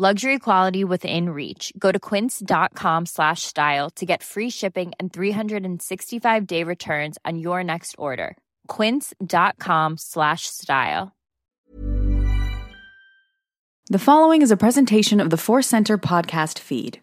[0.00, 1.74] Luxury quality within reach.
[1.78, 7.96] Go to quince.com slash style to get free shipping and 365-day returns on your next
[7.98, 8.38] order.
[8.66, 11.12] quince.com slash style.
[13.90, 17.00] The following is a presentation of the Force Center podcast feed.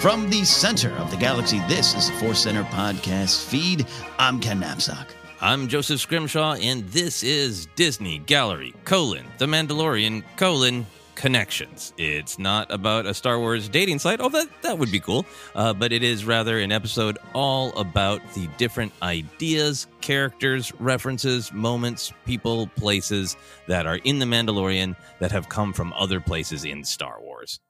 [0.00, 3.86] From the center of the galaxy, this is the Force Center podcast feed.
[4.18, 5.08] I'm Ken Napzok.
[5.42, 11.92] I'm Joseph Scrimshaw, and this is Disney Gallery, colon, The Mandalorian, colon, Connections.
[11.98, 15.74] It's not about a Star Wars dating site, oh, that, that would be cool, uh,
[15.74, 22.68] but it is rather an episode all about the different ideas, characters, references, moments, people,
[22.68, 27.60] places that are in The Mandalorian that have come from other places in Star Wars.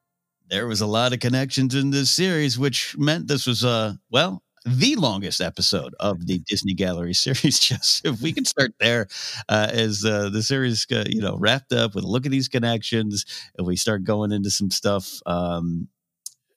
[0.50, 4.43] There was a lot of connections in this series, which meant this was, uh, well,
[4.65, 7.61] the longest episode of the Disney Gallery series.
[7.61, 9.06] Just if we can start there,
[9.49, 12.49] uh, as uh, the series, uh, you know, wrapped up with a look at these
[12.49, 13.25] connections,
[13.56, 15.87] and we start going into some stuff um,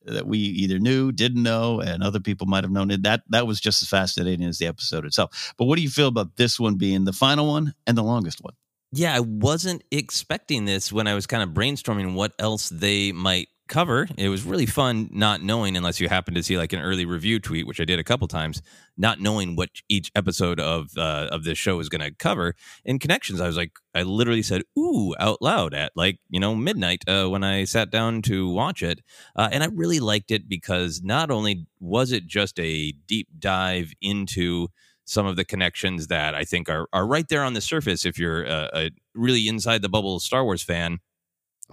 [0.05, 3.03] that we either knew, didn't know, and other people might have known it.
[3.03, 5.53] That that was just as fascinating as the episode itself.
[5.55, 8.39] But what do you feel about this one being the final one and the longest
[8.41, 8.55] one?
[8.91, 13.49] Yeah, I wasn't expecting this when I was kind of brainstorming what else they might
[13.73, 14.07] cover.
[14.17, 17.39] It was really fun not knowing, unless you happen to see like an early review
[17.39, 18.61] tweet, which I did a couple times,
[18.97, 22.53] not knowing what each episode of uh, of this show is going to cover.
[22.85, 26.55] In connections, I was like, I literally said "ooh" out loud at like you know
[26.55, 29.01] midnight uh, when I sat down to watch it,
[29.35, 33.91] uh, and I really liked it because not only was it just a deep dive
[34.01, 34.67] into
[35.05, 38.19] some of the connections that I think are are right there on the surface if
[38.19, 40.99] you're a, a really inside the bubble Star Wars fan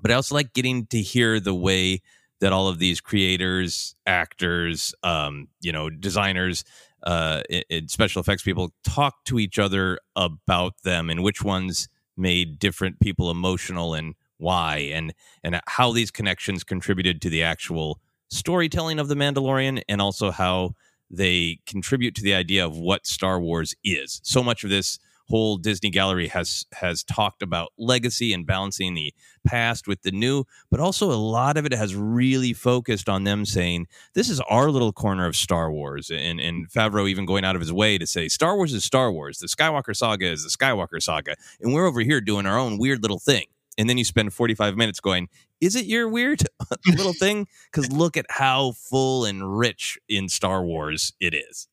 [0.03, 2.03] but I also like getting to hear the way
[2.41, 6.65] that all of these creators, actors, um, you know, designers
[7.03, 12.59] uh, it, special effects people talk to each other about them and which ones made
[12.59, 18.01] different people emotional and why and and how these connections contributed to the actual
[18.31, 20.75] storytelling of the Mandalorian and also how
[21.11, 24.21] they contribute to the idea of what Star Wars is.
[24.23, 24.99] So much of this
[25.31, 29.15] whole Disney gallery has has talked about legacy and balancing the
[29.47, 33.45] past with the new, but also a lot of it has really focused on them
[33.45, 37.55] saying this is our little corner of Star Wars, and and Favreau even going out
[37.55, 40.51] of his way to say Star Wars is Star Wars, the Skywalker saga is the
[40.51, 43.47] Skywalker saga, and we're over here doing our own weird little thing.
[43.79, 45.29] And then you spend 45 minutes going,
[45.61, 46.43] is it your weird
[46.87, 47.47] little thing?
[47.71, 51.69] Because look at how full and rich in Star Wars it is.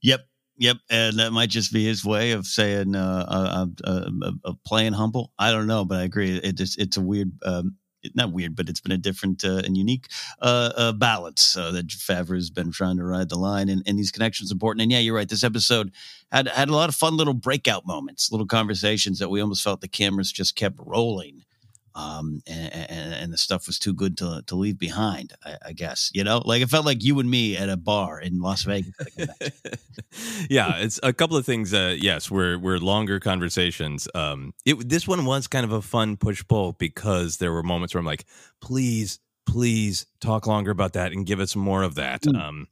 [0.00, 0.26] Yep.
[0.60, 4.64] Yep, and that might just be his way of saying uh, uh, uh, uh, of
[4.64, 5.32] playing humble.
[5.38, 6.36] I don't know, but I agree.
[6.36, 7.76] It is, it's a weird, um,
[8.16, 10.08] not weird, but it's been a different uh, and unique
[10.42, 13.96] uh, uh, balance uh, that Favreau has been trying to ride the line, and, and
[13.96, 14.82] these connections important.
[14.82, 15.28] And yeah, you're right.
[15.28, 15.92] This episode
[16.32, 19.80] had had a lot of fun little breakout moments, little conversations that we almost felt
[19.80, 21.44] the cameras just kept rolling
[21.98, 25.32] um, and, and, and, the stuff was too good to to leave behind.
[25.44, 28.20] I, I, guess you know, like it felt like you and me at a bar
[28.20, 28.94] in Las Vegas.
[30.48, 31.74] yeah, it's a couple of things.
[31.74, 34.06] Uh, yes, we're we're longer conversations.
[34.14, 37.94] Um, it this one was kind of a fun push pull because there were moments
[37.94, 38.26] where I'm like,
[38.60, 42.22] please, please talk longer about that and give us more of that.
[42.22, 42.40] Mm.
[42.40, 42.66] Um,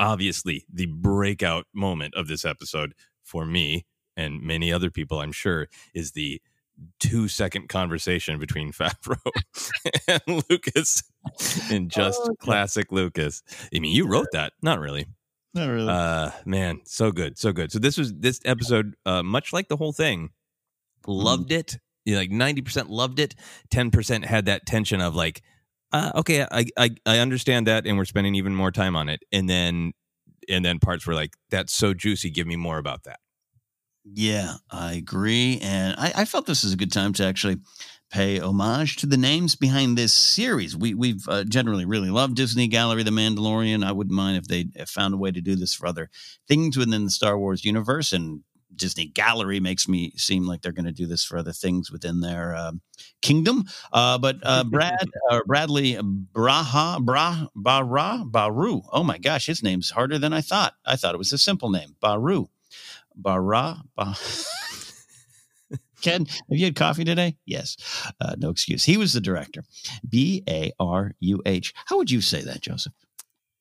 [0.00, 3.86] obviously, the breakout moment of this episode for me
[4.16, 6.42] and many other people, I'm sure, is the
[6.98, 9.32] two second conversation between Favreau
[10.08, 11.02] and Lucas
[11.70, 13.42] in just oh, classic Lucas.
[13.74, 15.06] I mean, you wrote that, not really.
[15.54, 15.88] Not really.
[15.88, 17.72] Uh, man, so good, so good.
[17.72, 20.30] So this was this episode, uh, much like the whole thing.
[21.06, 21.58] Loved mm.
[21.58, 21.78] it.
[22.04, 23.34] You know, like ninety percent loved it.
[23.70, 25.42] Ten percent had that tension of like,
[25.92, 29.20] uh, okay, I, I I understand that, and we're spending even more time on it.
[29.32, 29.92] And then
[30.48, 32.30] and then parts were like, that's so juicy.
[32.30, 33.18] Give me more about that.
[34.04, 35.58] Yeah, I agree.
[35.62, 37.58] And I, I, felt this is a good time to actually
[38.10, 40.76] pay homage to the names behind this series.
[40.76, 43.84] We, we've uh, generally really loved Disney Gallery, The Mandalorian.
[43.84, 46.10] I wouldn't mind if they found a way to do this for other
[46.48, 48.12] things within the Star Wars universe.
[48.12, 48.40] And
[48.74, 52.20] Disney Gallery makes me seem like they're going to do this for other things within
[52.20, 52.72] their uh,
[53.20, 53.64] kingdom.
[53.92, 58.80] Uh, but uh, Brad uh, Bradley Braha Bra Bara Baru.
[58.90, 60.74] Oh my gosh, his name's harder than I thought.
[60.86, 62.48] I thought it was a simple name, Baru.
[63.20, 63.82] Bara.
[63.96, 64.16] Ba-
[66.02, 67.36] Ken, have you had coffee today?
[67.44, 67.76] Yes.
[68.20, 68.84] Uh, no excuse.
[68.84, 69.64] He was the director.
[70.08, 71.74] B A R U H.
[71.86, 72.94] How would you say that, Joseph?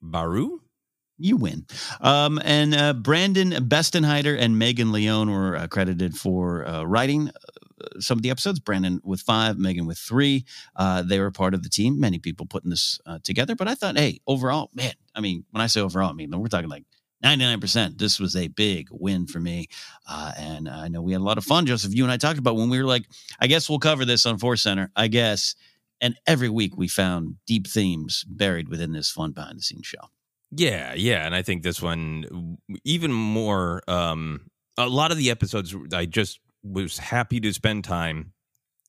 [0.02, 0.62] Baru?
[1.18, 1.66] You win.
[2.00, 8.00] Um, and uh, Brandon Bestenheider and Megan Leone were uh, credited for uh, writing uh,
[8.00, 8.60] some of the episodes.
[8.62, 10.46] Brandon with five, Megan with three.
[10.78, 12.00] Uh, they were part of the team.
[12.00, 13.54] Many people putting this uh, together.
[13.54, 16.48] But I thought, hey, overall, man, I mean, when I say overall, I mean, we're
[16.48, 16.86] talking like
[17.24, 17.98] 99%.
[17.98, 19.68] This was a big win for me.
[20.08, 21.94] Uh, and I know we had a lot of fun, Joseph.
[21.94, 23.06] You and I talked about when we were like,
[23.40, 24.92] I guess we'll cover this on Force Center.
[24.96, 25.56] I guess.
[26.02, 30.10] And every week we found deep themes buried within this fun behind the scenes show.
[30.52, 31.26] Yeah, yeah.
[31.26, 36.40] And I think this one, even more, um, a lot of the episodes, I just
[36.64, 38.34] was happy to spend time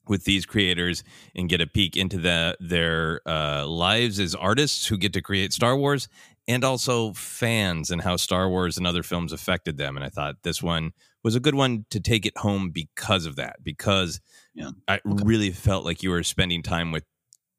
[0.06, 1.04] with these creators
[1.34, 5.52] and get a peek into the, their uh, lives as artists who get to create
[5.52, 6.08] Star Wars
[6.50, 9.96] and also fans and how Star Wars and other films affected them.
[9.96, 10.90] And I thought this one
[11.22, 14.20] was a good one to take it home because of that, because
[14.52, 14.70] yeah.
[14.88, 15.22] I okay.
[15.24, 17.04] really felt like you were spending time with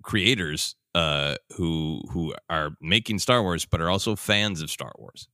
[0.04, 5.30] creators uh, who who are making Star Wars, but are also fans of Star Wars.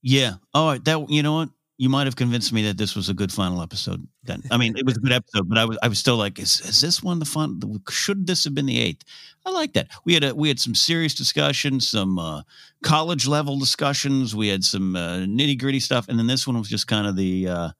[0.00, 0.34] Yeah.
[0.54, 1.50] Oh, that you know what?
[1.78, 4.06] You might have convinced me that this was a good final episode.
[4.24, 6.38] Then, I mean, it was a good episode, but I was I was still like,
[6.40, 7.60] is, is this one the fun?
[7.88, 9.04] Should this have been the eighth?
[9.46, 9.88] I like that.
[10.04, 12.42] We had a, we had some serious discussions, some uh,
[12.82, 14.34] college level discussions.
[14.34, 17.14] We had some uh, nitty gritty stuff, and then this one was just kind of
[17.14, 17.70] the uh,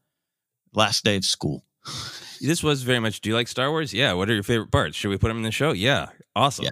[0.73, 1.65] last day of school.
[2.41, 3.21] this was very much.
[3.21, 3.93] Do you like Star Wars?
[3.93, 4.13] Yeah.
[4.13, 4.97] What are your favorite parts?
[4.97, 5.73] Should we put them in the show?
[5.73, 6.11] Yeah.
[6.37, 6.67] Awesome.
[6.67, 6.71] Yeah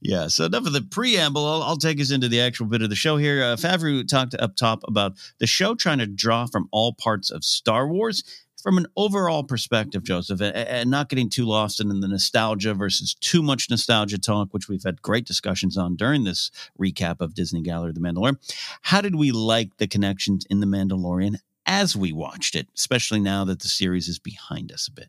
[0.00, 0.28] yeah.
[0.28, 1.44] So enough of the preamble.
[1.44, 3.42] I'll, I'll, take us into the actual bit of the show here.
[3.42, 7.44] Uh, Favreau talked up top about the show trying to draw from all parts of
[7.44, 8.24] Star Wars
[8.62, 13.14] from an overall perspective, Joseph, and, and not getting too lost in the nostalgia versus
[13.14, 17.62] too much nostalgia talk, which we've had great discussions on during this recap of Disney
[17.62, 18.36] Gallery The Mandalorian.
[18.82, 21.36] How did we like the connections in The Mandalorian
[21.66, 25.08] as we watched it, especially now that the series is behind us a bit?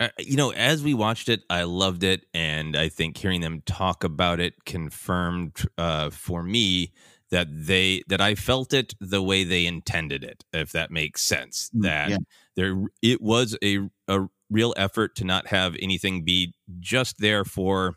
[0.00, 3.62] Uh, you know, as we watched it, I loved it, and I think hearing them
[3.66, 6.92] talk about it confirmed uh, for me
[7.30, 10.42] that they that I felt it the way they intended it.
[10.54, 12.16] If that makes sense, mm, that yeah.
[12.56, 17.96] there it was a a real effort to not have anything be just there for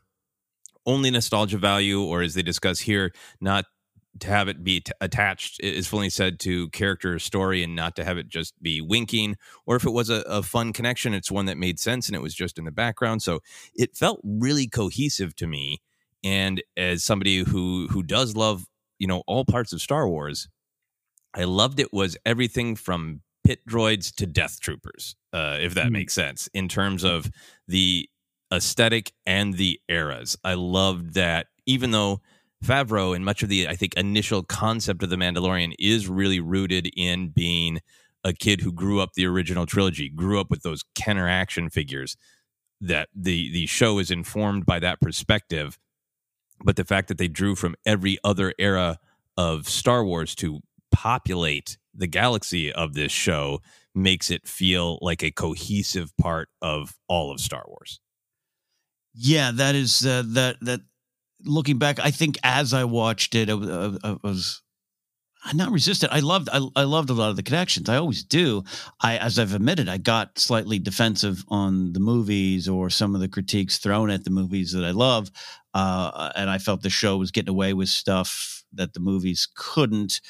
[0.85, 3.63] only nostalgia value, or as they discuss here, not
[4.19, 7.95] to have it be t- attached is fully said to character or story and not
[7.95, 11.31] to have it just be winking or if it was a, a, fun connection it's
[11.31, 13.39] one that made sense and it was just in the background so
[13.73, 15.81] it felt really cohesive to me
[16.23, 18.65] and as somebody who who does love
[18.99, 20.47] you know all parts of star wars
[21.33, 25.93] i loved it was everything from pit droids to death troopers uh, if that mm.
[25.93, 27.29] makes sense in terms of
[27.67, 28.07] the
[28.53, 32.21] aesthetic and the eras i loved that even though
[32.63, 36.89] Favreau and much of the I think initial concept of the Mandalorian is really rooted
[36.95, 37.79] in being
[38.23, 42.15] a kid who grew up the original trilogy, grew up with those Kenner action figures.
[42.81, 45.77] That the the show is informed by that perspective,
[46.63, 48.97] but the fact that they drew from every other era
[49.37, 50.59] of Star Wars to
[50.91, 53.61] populate the galaxy of this show
[53.95, 57.99] makes it feel like a cohesive part of all of Star Wars.
[59.13, 60.81] Yeah, that is uh, that that
[61.45, 64.61] looking back, I think as I watched it, I, I, I was
[65.53, 66.13] not resistant.
[66.13, 67.89] I loved I, I loved a lot of the connections.
[67.89, 68.63] I always do.
[69.01, 73.27] I as I've admitted, I got slightly defensive on the movies or some of the
[73.27, 75.29] critiques thrown at the movies that I love,
[75.73, 80.21] uh, and I felt the show was getting away with stuff that the movies couldn't,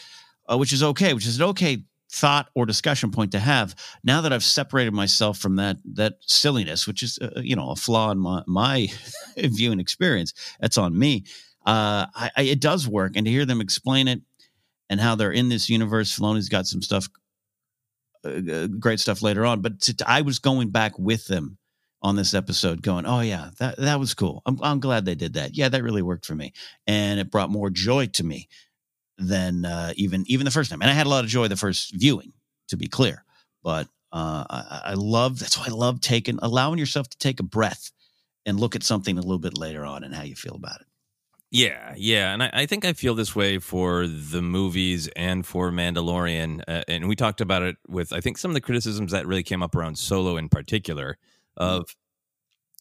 [0.49, 1.13] uh, which is okay.
[1.13, 5.39] Which is an okay thought or discussion point to have now that I've separated myself
[5.39, 8.87] from that that silliness, which is uh, you know a flaw in my my
[9.37, 10.33] view and experience.
[10.59, 11.25] That's on me.
[11.65, 14.21] Uh, I, I, it does work, and to hear them explain it
[14.89, 17.07] and how they're in this universe, Filoni's got some stuff,
[18.25, 19.61] uh, uh, great stuff later on.
[19.61, 21.57] But to, I was going back with them
[22.03, 24.43] on this episode, going, "Oh yeah, that that was cool.
[24.45, 25.57] I'm I'm glad they did that.
[25.57, 26.53] Yeah, that really worked for me,
[26.85, 28.49] and it brought more joy to me."
[29.17, 30.81] Than uh, even even the first time.
[30.81, 32.33] And I had a lot of joy the first viewing,
[32.69, 33.23] to be clear.
[33.63, 37.43] But uh, I, I love that's why I love taking allowing yourself to take a
[37.43, 37.91] breath
[38.45, 40.87] and look at something a little bit later on and how you feel about it.
[41.55, 45.69] Yeah, yeah, and I, I, think I feel this way for the movies and for
[45.69, 49.27] Mandalorian, uh, and we talked about it with I think some of the criticisms that
[49.27, 51.19] really came up around Solo in particular
[51.55, 51.95] of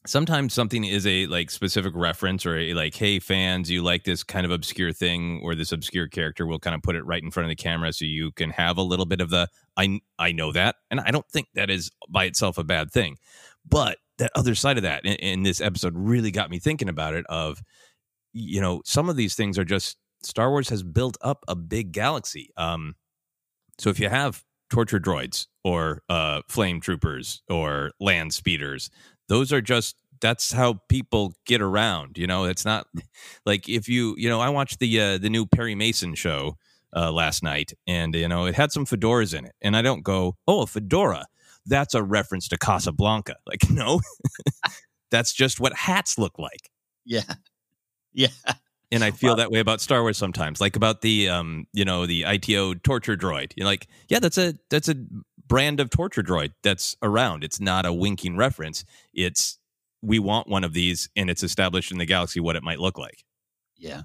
[0.07, 4.25] sometimes something is a like specific reference or a like hey fans you like this
[4.25, 7.31] kind of obscure thing or this obscure character we'll kind of put it right in
[7.31, 10.33] front of the camera so you can have a little bit of the i i
[10.33, 13.17] know that and i don't think that is by itself a bad thing.
[13.69, 17.15] But that other side of that in, in this episode really got me thinking about
[17.15, 17.63] it of
[18.33, 21.93] you know some of these things are just star wars has built up a big
[21.93, 22.95] galaxy um
[23.79, 28.91] so if you have torture droids or uh, flame troopers or land speeders
[29.29, 32.45] those are just that's how people get around you know?
[32.45, 32.87] It's not
[33.47, 36.57] like if you you know i watched the uh, the new perry mason show
[36.95, 40.03] uh, last night and you know it had some fedoras in it and i don't
[40.03, 41.27] go oh a fedora?
[41.67, 43.37] That's a reference to casablanca.
[43.47, 44.01] Like no.
[45.11, 46.71] That's just what hats look like.
[47.05, 47.35] Yeah.
[48.15, 48.29] Yeah.
[48.91, 51.85] And I feel well, that way about Star Wars sometimes, like about the um, you
[51.85, 53.53] know, the ITO torture droid.
[53.57, 54.95] You're like, yeah, that's a that's a
[55.49, 57.45] brand of torture droid that's around.
[57.45, 58.85] It's not a winking reference.
[59.13, 59.59] It's
[60.03, 62.99] we want one of these, and it's established in the galaxy what it might look
[62.99, 63.25] like.
[63.77, 64.03] Yeah,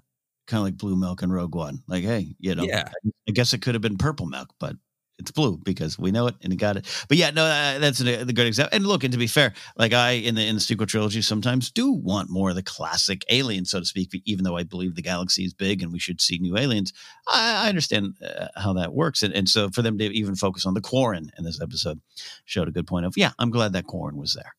[0.48, 1.84] kind of like blue milk and Rogue One.
[1.88, 2.90] Like, hey, you know, yeah.
[3.28, 4.76] I guess it could have been purple milk, but
[5.20, 6.86] it's blue because we know it and it got it.
[7.08, 8.76] But yeah, no, uh, that's a, a, good example.
[8.76, 11.72] And look, and to be fair, like I in the in the sequel trilogy, sometimes
[11.72, 14.10] do want more of the classic alien, so to speak.
[14.26, 16.94] Even though I believe the galaxy is big and we should see new aliens,
[17.28, 19.24] I, I understand uh, how that works.
[19.24, 22.00] And, and so for them to even focus on the Quarren in this episode
[22.46, 24.54] showed a good point of yeah, I'm glad that Quarren was there.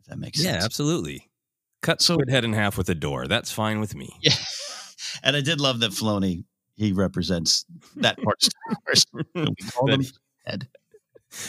[0.00, 0.62] If that makes yeah, sense.
[0.62, 1.30] Yeah, absolutely.
[1.80, 3.26] Cut so, head in half with a door.
[3.26, 4.10] That's fine with me.
[4.20, 4.34] Yeah.
[5.22, 6.44] And I did love that Filoni
[6.82, 7.64] he represents
[7.96, 9.06] that part of Star Wars.
[9.34, 9.88] we call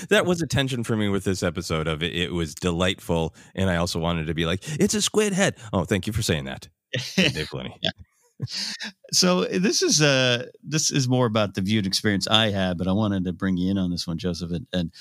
[0.09, 2.15] That was a tension for me with this episode of it.
[2.15, 5.83] It was delightful, and I also wanted to be like, "It's a squid head." Oh,
[5.83, 6.69] thank you for saying that,
[7.15, 7.73] Dave Filoni.
[7.81, 7.91] yeah.
[9.11, 12.91] So this is uh this is more about the viewed experience I had, but I
[12.91, 14.91] wanted to bring you in on this one, Joseph, and and,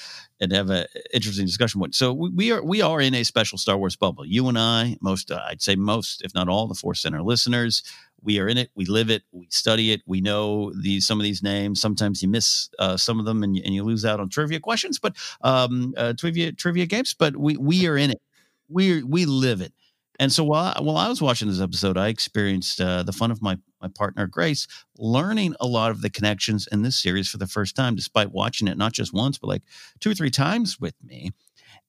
[0.41, 1.81] and have an interesting discussion.
[1.81, 1.95] point.
[1.95, 4.27] So we, we, are we are in a special Star Wars bubble.
[4.27, 7.83] You and I, most uh, I'd say most, if not all, the Force Center listeners,
[8.23, 11.25] we are in it, we live it, we study it, we know these some of
[11.25, 11.81] these names.
[11.81, 14.61] Sometimes you miss uh, some of them and you, and you lose out on trivia
[14.61, 17.15] questions, but um, uh, trivia trivia games.
[17.15, 18.21] But we we are in it,
[18.69, 19.73] we we live it.
[20.21, 23.31] And so while I, while I was watching this episode, I experienced uh, the fun
[23.31, 27.39] of my my partner Grace learning a lot of the connections in this series for
[27.39, 29.63] the first time, despite watching it not just once but like
[30.01, 31.33] two or three times with me.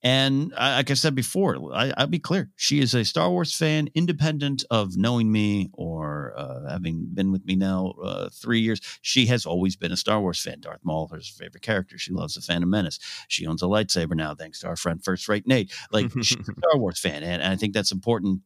[0.04, 2.52] And like I said before, I, will be clear.
[2.58, 7.46] She is a Star Wars fan, independent of knowing me or uh, having been with
[7.46, 8.82] me now uh, three years.
[9.02, 10.60] She has always been a Star Wars fan.
[10.60, 11.98] Darth Maul, her favorite character.
[11.98, 13.00] She loves the Phantom Menace.
[13.30, 15.72] She owns a lightsaber now, thanks to our friend First Rate Nate.
[15.92, 18.42] Like she's a Star Wars fan, and, and I think that's important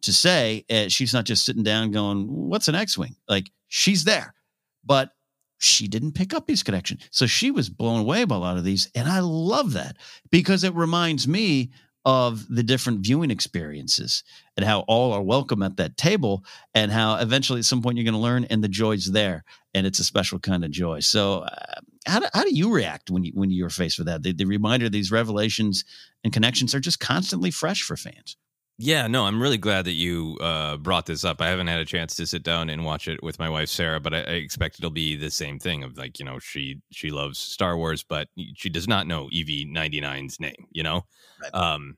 [0.00, 0.64] to say.
[0.70, 4.34] Uh, she's not just sitting down going, "What's an X-wing?" Like she's there
[4.84, 5.10] but
[5.62, 6.98] she didn't pick up his connection.
[7.10, 8.90] So she was blown away by a lot of these.
[8.94, 9.96] And I love that
[10.30, 11.70] because it reminds me
[12.04, 14.24] of the different viewing experiences
[14.56, 18.04] and how all are welcome at that table and how eventually at some point you're
[18.04, 21.42] going to learn and the joy's there and it's a special kind of joy so
[21.42, 24.32] uh, how, do, how do you react when you when you're faced with that the,
[24.32, 25.84] the reminder these revelations
[26.24, 28.36] and connections are just constantly fresh for fans
[28.82, 31.40] yeah, no, I'm really glad that you uh, brought this up.
[31.40, 34.00] I haven't had a chance to sit down and watch it with my wife Sarah,
[34.00, 37.10] but I, I, expect it'll be the same thing of like you know she she
[37.10, 40.66] loves Star Wars, but she does not know EV99's name.
[40.72, 41.02] You know,
[41.40, 41.54] right.
[41.54, 41.96] um,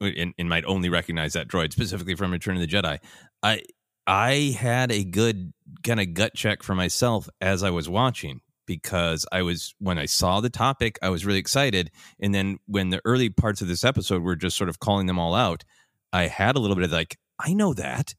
[0.00, 2.98] and, and might only recognize that droid specifically from Return of the Jedi.
[3.42, 3.62] I
[4.06, 9.26] I had a good kind of gut check for myself as I was watching because
[9.32, 11.90] I was when I saw the topic, I was really excited.
[12.20, 15.18] And then when the early parts of this episode were just sort of calling them
[15.18, 15.64] all out,
[16.14, 18.14] I had a little bit of like, I know that.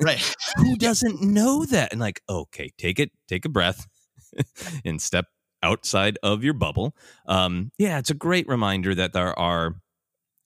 [0.00, 0.34] Right.
[0.56, 1.92] Who doesn't know that?
[1.92, 3.86] And like, okay, take it, take a breath
[4.84, 5.26] and step
[5.62, 6.96] outside of your bubble.
[7.26, 9.74] Um, yeah, it's a great reminder that there are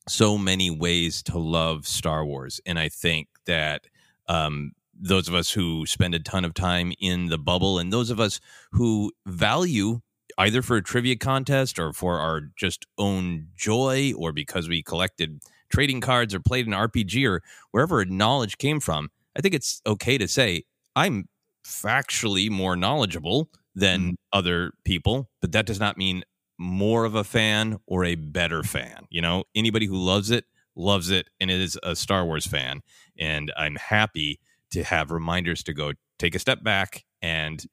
[0.09, 2.61] so many ways to love Star Wars.
[2.67, 3.87] And I think that
[4.29, 8.11] um, those of us who spend a ton of time in the bubble and those
[8.11, 8.41] of us
[8.73, 10.01] who value
[10.39, 15.41] either for a trivia contest or for our just own joy or because we collected
[15.75, 20.17] trading cards or played an RPG or wherever knowledge came from, I think it's okay
[20.19, 20.63] to say
[20.95, 21.29] I'm
[21.67, 24.15] factually more knowledgeable than mm.
[24.33, 26.23] other people, but that does not mean
[26.59, 29.07] more of a fan or a better fan.
[29.11, 30.45] You know, anybody who loves it
[30.77, 32.81] loves it and is a Star Wars fan.
[33.19, 34.41] And I'm happy
[34.71, 37.65] to have reminders to go take a step back and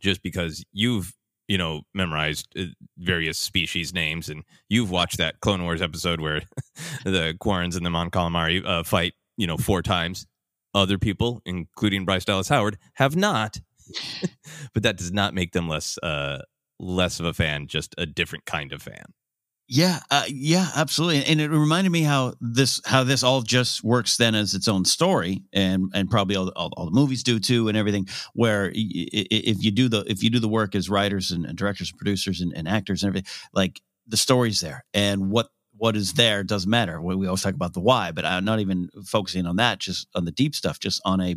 [0.00, 1.12] just because you've
[1.48, 2.64] you know memorized uh,
[2.98, 6.42] various species names and you've watched that clone wars episode where
[7.04, 10.26] the quarrens and the mon calamari uh, fight you know four times.
[10.74, 13.60] Other people including bryce dallas howard have not.
[14.72, 16.38] But that does not make them less uh
[16.80, 19.04] less of a fan just a different kind of fan
[19.66, 21.24] yeah, uh, yeah, absolutely.
[21.24, 24.84] And it reminded me how this how this all just works then as its own
[24.84, 28.06] story, and and probably all, all, all the movies do too, and everything.
[28.34, 31.90] Where if you do the if you do the work as writers and, and directors
[31.90, 36.12] and producers and, and, actors and everything, like the story's there, and what what is
[36.12, 37.00] there doesn't matter.
[37.00, 39.78] We, always talk about the why, but I'm not even focusing on that.
[39.78, 41.36] Just on the deep stuff, just on a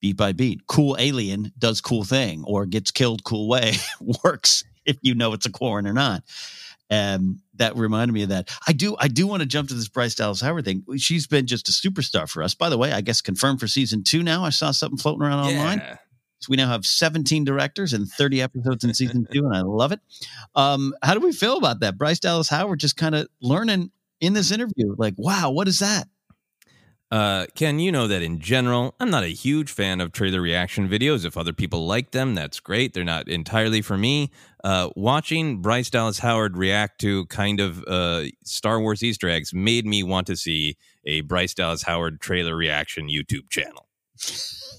[0.00, 0.66] beat by beat.
[0.66, 3.74] Cool alien does cool thing or gets killed cool way
[4.24, 6.22] works if you know it's a Quarren or not
[6.90, 8.50] um, that reminded me of that.
[8.66, 10.84] I do, I do want to jump to this Bryce Dallas Howard thing.
[10.96, 12.54] She's been just a superstar for us.
[12.54, 14.44] By the way, I guess confirmed for season two now.
[14.44, 15.58] I saw something floating around yeah.
[15.58, 15.98] online.
[16.38, 19.92] So we now have 17 directors and 30 episodes in season two, and I love
[19.92, 20.00] it.
[20.54, 21.96] Um, how do we feel about that?
[21.96, 23.90] Bryce Dallas Howard just kind of learning
[24.20, 26.08] in this interview, like, wow, what is that?
[27.10, 30.88] Uh, Ken, you know that in general, I'm not a huge fan of trailer reaction
[30.88, 31.24] videos.
[31.24, 32.94] If other people like them, that's great.
[32.94, 34.32] They're not entirely for me.
[34.64, 39.86] Uh, watching Bryce Dallas Howard react to kind of uh, Star Wars Easter eggs made
[39.86, 43.86] me want to see a Bryce Dallas Howard trailer reaction YouTube channel.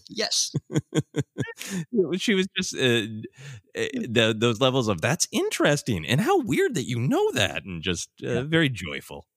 [0.09, 0.53] yes.
[2.17, 3.07] she was just uh,
[3.77, 7.81] uh, the, those levels of that's interesting and how weird that you know that and
[7.81, 8.41] just uh, yeah.
[8.41, 9.27] very joyful.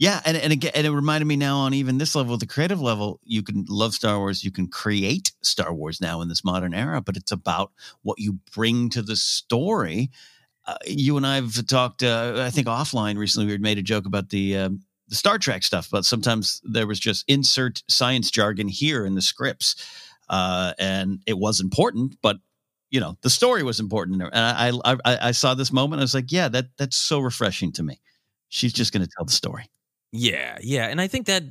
[0.00, 2.80] Yeah, and and again, and it reminded me now on even this level, the creative
[2.80, 6.72] level, you can love Star Wars, you can create Star Wars now in this modern
[6.72, 10.10] era, but it's about what you bring to the story.
[10.66, 13.46] Uh, you and I have talked, uh, I think offline recently.
[13.46, 14.70] We had made a joke about the uh,
[15.08, 19.22] the Star Trek stuff, but sometimes there was just insert science jargon here in the
[19.22, 19.76] scripts,
[20.30, 22.38] uh, and it was important, but
[22.90, 24.22] you know the story was important.
[24.22, 27.20] And I, I I I saw this moment, I was like, yeah, that that's so
[27.20, 27.98] refreshing to me.
[28.50, 29.68] She's just going to tell the story.
[30.12, 31.44] Yeah, yeah, and I think that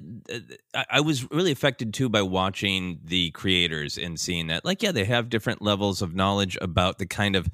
[0.74, 4.92] uh, I was really affected too by watching the creators and seeing that, like, yeah,
[4.92, 7.48] they have different levels of knowledge about the kind of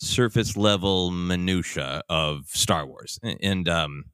[0.00, 4.04] surface level minutia of Star Wars, and um,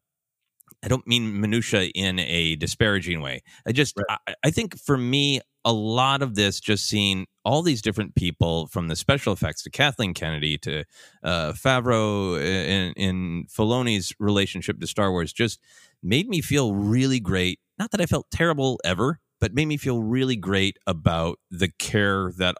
[0.84, 3.42] I don't mean minutia in a disparaging way.
[3.66, 4.18] I just, right.
[4.28, 8.66] I, I think for me, a lot of this just seeing all these different people
[8.68, 10.84] from the special effects to Kathleen Kennedy to
[11.22, 15.60] uh, Favreau in, in Filoni's relationship to Star Wars just
[16.02, 17.58] made me feel really great.
[17.78, 22.32] Not that I felt terrible ever, but made me feel really great about the care
[22.38, 22.56] that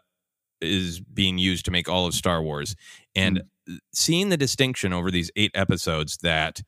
[0.61, 2.75] is being used to make all of Star Wars.
[3.15, 3.77] And mm.
[3.93, 6.61] seeing the distinction over these eight episodes that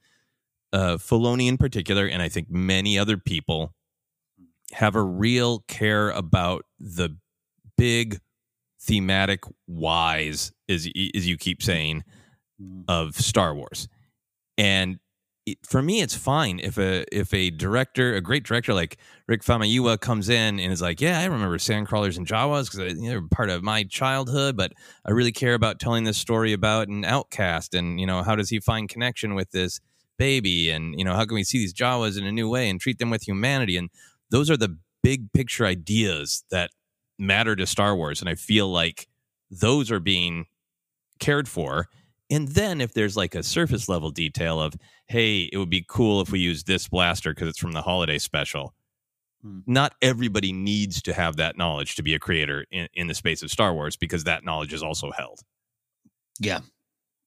[0.73, 3.73] uh, Filoni in particular, and I think many other people
[4.73, 7.17] have a real care about the
[7.77, 8.19] big
[8.81, 12.03] thematic whys, as, as you keep saying,
[12.61, 12.83] mm.
[12.87, 13.87] of Star Wars.
[14.57, 14.99] And
[15.63, 19.99] for me, it's fine if a if a director, a great director like Rick Famuyiwa
[19.99, 23.49] comes in and is like, "Yeah, I remember Sandcrawlers and Jawas because uh, they're part
[23.51, 24.73] of my childhood, but
[25.05, 28.49] I really care about telling this story about an outcast and you know how does
[28.49, 29.79] he find connection with this
[30.17, 32.81] baby and you know how can we see these Jawas in a new way and
[32.81, 33.89] treat them with humanity?" And
[34.31, 36.71] those are the big picture ideas that
[37.19, 39.07] matter to Star Wars, and I feel like
[39.51, 40.47] those are being
[41.19, 41.87] cared for
[42.29, 44.73] and then if there's like a surface level detail of,
[45.07, 48.17] hey, it would be cool if we use this blaster because it's from the holiday
[48.17, 48.73] special.
[49.43, 49.59] Hmm.
[49.67, 53.43] Not everybody needs to have that knowledge to be a creator in, in the space
[53.43, 55.41] of Star Wars because that knowledge is also held.
[56.39, 56.61] Yeah.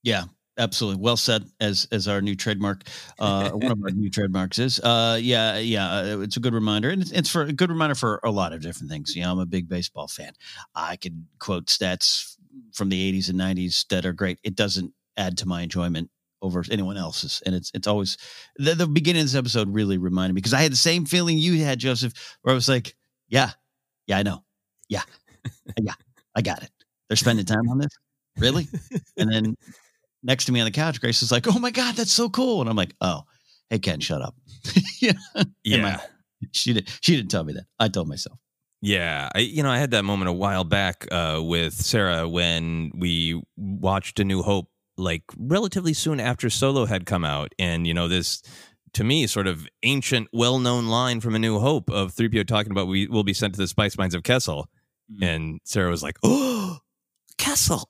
[0.03, 0.25] Yeah.
[0.57, 1.45] Absolutely, well said.
[1.61, 2.83] As as our new trademark,
[3.17, 4.81] uh, one of our new trademarks is.
[4.81, 7.95] Uh, yeah, yeah, uh, it's a good reminder, and it's, it's, for a good reminder
[7.95, 9.15] for a lot of different things.
[9.15, 10.33] You know, I'm a big baseball fan.
[10.75, 12.35] I could quote stats
[12.73, 14.39] from the 80s and 90s that are great.
[14.43, 16.09] It doesn't add to my enjoyment
[16.41, 17.41] over anyone else's.
[17.45, 18.17] And it's it's always
[18.57, 21.37] the, the beginning of this episode really reminded me because I had the same feeling
[21.37, 22.95] you had, Joseph, where I was like,
[23.27, 23.51] yeah,
[24.07, 24.43] yeah, I know.
[24.89, 25.03] Yeah.
[25.79, 25.93] yeah,
[26.35, 26.71] I got it.
[27.07, 27.91] They're spending time on this.
[28.37, 28.67] Really?
[29.17, 29.55] and then
[30.23, 32.61] next to me on the couch, Grace is like, Oh my God, that's so cool.
[32.61, 33.23] And I'm like, Oh,
[33.69, 34.35] hey Ken, shut up.
[34.99, 35.13] yeah.
[35.63, 35.99] yeah.
[36.51, 37.65] she did she didn't tell me that.
[37.79, 38.37] I told myself.
[38.81, 42.91] Yeah, I you know I had that moment a while back uh, with Sarah when
[42.95, 47.93] we watched A New Hope like relatively soon after Solo had come out, and you
[47.93, 48.41] know this
[48.93, 52.87] to me sort of ancient, well-known line from A New Hope of 3PO talking about
[52.87, 54.69] we will be sent to the spice mines of Kessel,
[55.11, 55.23] mm-hmm.
[55.23, 56.77] and Sarah was like, "Oh,
[57.37, 57.89] Kessel,"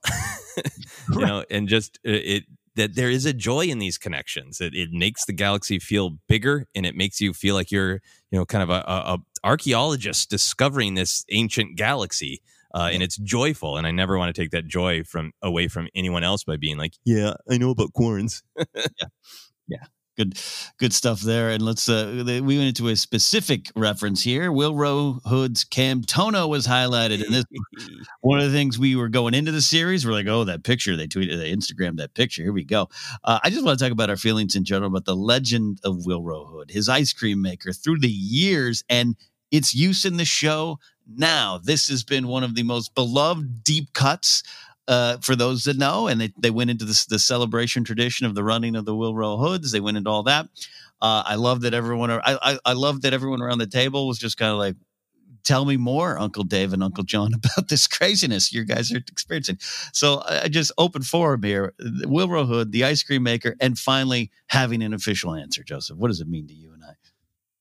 [1.13, 2.43] you know, and just it, it
[2.79, 4.59] that there is a joy in these connections.
[4.61, 8.39] It, it makes the galaxy feel bigger, and it makes you feel like you're, you
[8.39, 12.41] know, kind of a, a, a archaeologist discovering this ancient galaxy.
[12.73, 15.87] Uh, and it's joyful, and I never want to take that joy from away from
[15.95, 18.43] anyone else by being like, "Yeah, I know about Quarrens."
[18.75, 19.07] yeah,
[19.67, 19.83] yeah,
[20.19, 20.37] good
[20.77, 21.49] good stuff there.
[21.49, 24.51] And let's uh we went into a specific reference here.
[24.51, 27.45] Willrow Hood's Camtono was highlighted and this
[28.21, 28.39] one.
[28.39, 31.07] Of the things we were going into the series we're like oh that picture they
[31.07, 32.43] tweeted they instagrammed that picture.
[32.43, 32.89] Here we go.
[33.23, 35.97] Uh, i just want to talk about our feelings in general about the legend of
[36.05, 39.15] Willrow Hood his ice cream maker through the years and
[39.51, 41.59] its use in the show now.
[41.63, 44.43] This has been one of the most beloved deep cuts
[44.89, 48.33] uh, for those that know, and they, they went into this, the celebration tradition of
[48.33, 49.71] the running of the Willrow Hoods.
[49.71, 50.47] They went into all that.
[50.99, 52.09] Uh, I love that everyone.
[52.09, 54.75] I, I, I love that everyone around the table was just kind of like,
[55.43, 59.59] "Tell me more, Uncle Dave and Uncle John, about this craziness you guys are experiencing."
[59.93, 64.81] So I just open forum here: Willrow Hood, the ice cream maker, and finally having
[64.81, 65.63] an official answer.
[65.63, 66.93] Joseph, what does it mean to you and I?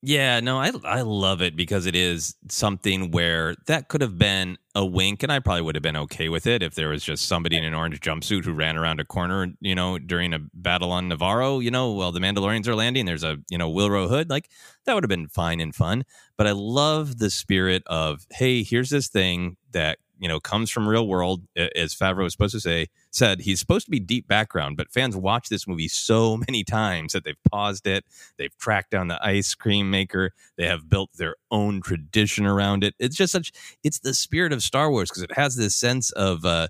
[0.01, 4.57] Yeah, no, I I love it because it is something where that could have been
[4.77, 7.27] a wink, and I probably would have been okay with it if there was just
[7.27, 10.93] somebody in an orange jumpsuit who ran around a corner, you know, during a battle
[10.93, 13.07] on Nevarro, you know, while the Mandalorians are landing.
[13.07, 14.49] There's a you know Willrow Hood, like
[14.87, 16.05] that would have been fine and fun.
[16.37, 20.89] But I love the spirit of hey, here's this thing that you know comes from
[20.89, 21.43] real world
[21.77, 25.17] as favreau was supposed to say said he's supposed to be deep background but fans
[25.17, 28.05] watch this movie so many times that they've paused it
[28.37, 32.95] they've tracked down the ice cream maker they have built their own tradition around it.
[32.99, 33.53] It's just such
[33.83, 36.69] it's the spirit of star wars because it has this sense of uh,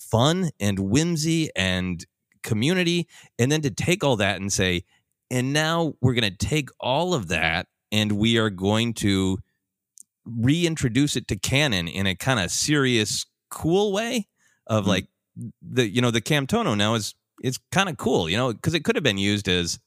[0.00, 2.04] fun and whimsy and
[2.42, 4.84] community and then to take all that and say
[5.30, 9.38] and now we're going to take all of that and we are going to
[10.24, 14.26] reintroduce it to canon in a kind of serious, cool way
[14.66, 14.90] of mm-hmm.
[14.90, 15.06] like
[15.62, 18.84] the you know the Camtono now is is kind of cool, you know, because it
[18.84, 19.78] could have been used as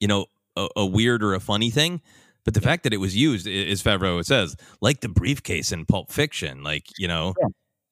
[0.00, 2.00] you know a, a, weird or a funny thing.
[2.44, 2.68] But the yeah.
[2.68, 6.86] fact that it was used, as Favreau says, like the briefcase in Pulp Fiction, like
[6.98, 7.46] you know, yeah.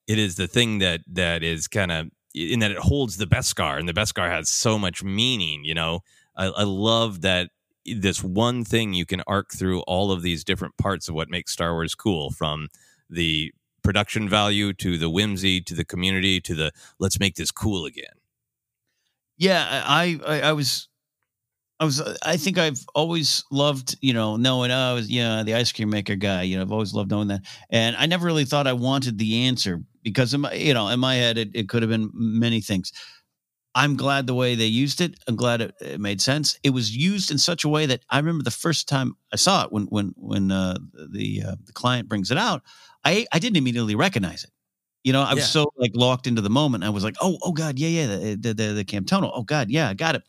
[0.07, 3.79] it is the thing that that is kind of in that it holds the Beskar,
[3.79, 5.65] and the Beskar has so much meaning.
[5.65, 6.01] You know,
[6.37, 7.51] I, I love that
[7.87, 11.53] this one thing you can arc through all of these different parts of what makes
[11.53, 12.69] Star Wars cool from
[13.11, 17.85] the production value to the whimsy to the community to the let's make this cool
[17.85, 18.15] again.
[19.37, 20.89] Yeah, I I, I was
[21.81, 25.43] I was uh, I think I've always loved, you know, knowing oh, I was yeah,
[25.43, 27.43] the ice cream maker guy, you know, I've always loved knowing that.
[27.71, 31.01] And I never really thought I wanted the answer because in my, you know, in
[31.01, 32.93] my head it, it could have been many things.
[33.75, 35.19] I'm glad the way they used it.
[35.27, 36.59] I'm glad it, it, made sense.
[36.63, 39.65] It was used in such a way that I remember the first time I saw
[39.65, 42.63] it when when when uh, the uh, the client brings it out,
[43.05, 44.51] I I didn't immediately recognize it.
[45.03, 45.63] You know, I was yeah.
[45.63, 46.85] so like locked into the moment.
[46.85, 49.31] I was like, oh oh god, yeah yeah the the the, the.
[49.35, 50.23] Oh god, yeah, I got it.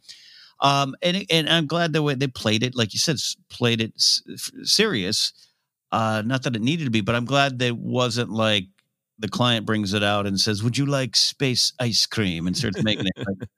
[0.59, 3.17] Um, and and I'm glad the way they played it, like you said,
[3.49, 3.93] played it
[4.63, 5.33] serious.
[5.91, 8.65] Uh, not that it needed to be, but I'm glad that wasn't like
[9.19, 12.83] the client brings it out and says, "Would you like space ice cream?" and starts
[12.83, 13.13] making it.
[13.27, 13.49] Like,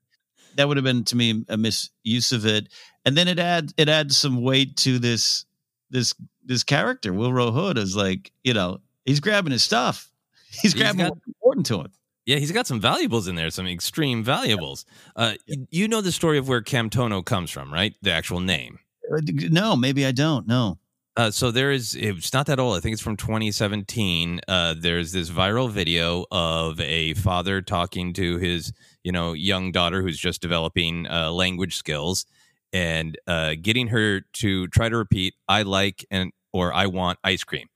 [0.55, 2.67] that would have been to me a misuse of it.
[3.05, 5.45] And then it adds it adds some weight to this
[5.89, 6.13] this
[6.45, 7.11] this character.
[7.13, 10.11] Willrow Hood is like you know he's grabbing his stuff.
[10.49, 11.91] He's, He's grabbing got- what's important to him.
[12.25, 14.85] Yeah, he's got some valuables in there, some extreme valuables.
[15.15, 17.93] Uh, y- You know the story of where Camtono comes from, right?
[18.01, 18.79] The actual name.
[19.09, 20.45] Uh, No, maybe I don't.
[20.47, 20.77] No.
[21.17, 22.77] Uh, so there is, it's not that old.
[22.77, 24.39] I think it's from 2017.
[24.47, 28.71] Uh, there's this viral video of a father talking to his,
[29.03, 32.27] you know, young daughter who's just developing uh, language skills
[32.71, 37.43] and uh, getting her to try to repeat, I like and or I want ice
[37.43, 37.67] cream.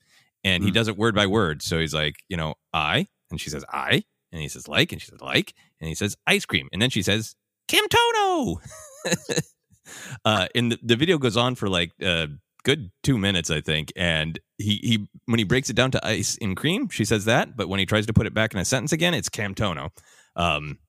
[0.44, 0.74] And he Mm.
[0.76, 1.64] does it word by word.
[1.64, 5.02] So he's like, you know, I, and she says, I, and he says, like, and
[5.02, 6.70] she says, like, and he says, ice cream.
[6.72, 7.36] And then she says,
[7.68, 8.58] Camtono.
[10.26, 12.28] uh, and the, the video goes on for like uh,
[12.64, 13.92] good two minutes, I think.
[13.96, 17.56] And he he when he breaks it down to ice and cream, she says that,
[17.56, 19.90] but when he tries to put it back in a sentence again, it's Camtono.
[20.36, 20.80] Um,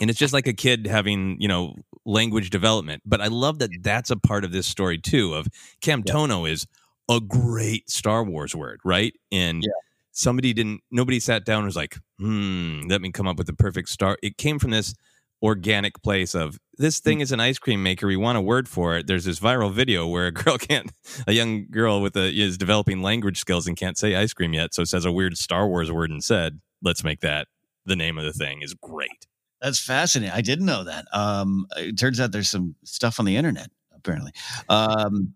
[0.00, 3.02] and it's just like a kid having you know language development.
[3.04, 5.34] But I love that that's a part of this story too.
[5.34, 5.48] Of
[5.82, 6.66] Camtono is
[7.08, 9.14] a great Star Wars word, right?
[9.32, 9.70] And Yeah.
[10.12, 13.54] somebody didn't, nobody sat down and was like, hmm, let me come up with the
[13.54, 14.18] perfect star.
[14.22, 14.94] It came from this
[15.42, 18.06] organic place of this thing is an ice cream maker.
[18.06, 19.06] We want a word for it.
[19.06, 20.90] There's this viral video where a girl can't,
[21.26, 24.74] a young girl with a is developing language skills and can't say ice cream yet,
[24.74, 27.48] so it says a weird Star Wars word and said, Let's make that
[27.86, 28.62] the name of the thing.
[28.62, 29.26] Is great.
[29.60, 30.32] That's fascinating.
[30.32, 31.06] I didn't know that.
[31.12, 33.70] Um, it turns out there's some stuff on the internet.
[33.96, 34.30] Apparently,
[34.68, 35.34] um,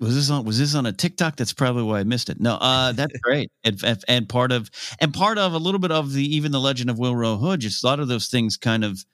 [0.00, 0.44] was this on?
[0.44, 1.36] Was this on a TikTok?
[1.36, 2.40] That's probably why I missed it.
[2.40, 3.52] No, uh, that's great.
[3.62, 4.68] And, and- part of
[5.00, 7.60] and part of a little bit of the even the legend of Willrow Hood.
[7.60, 9.04] Just a lot of those things kind of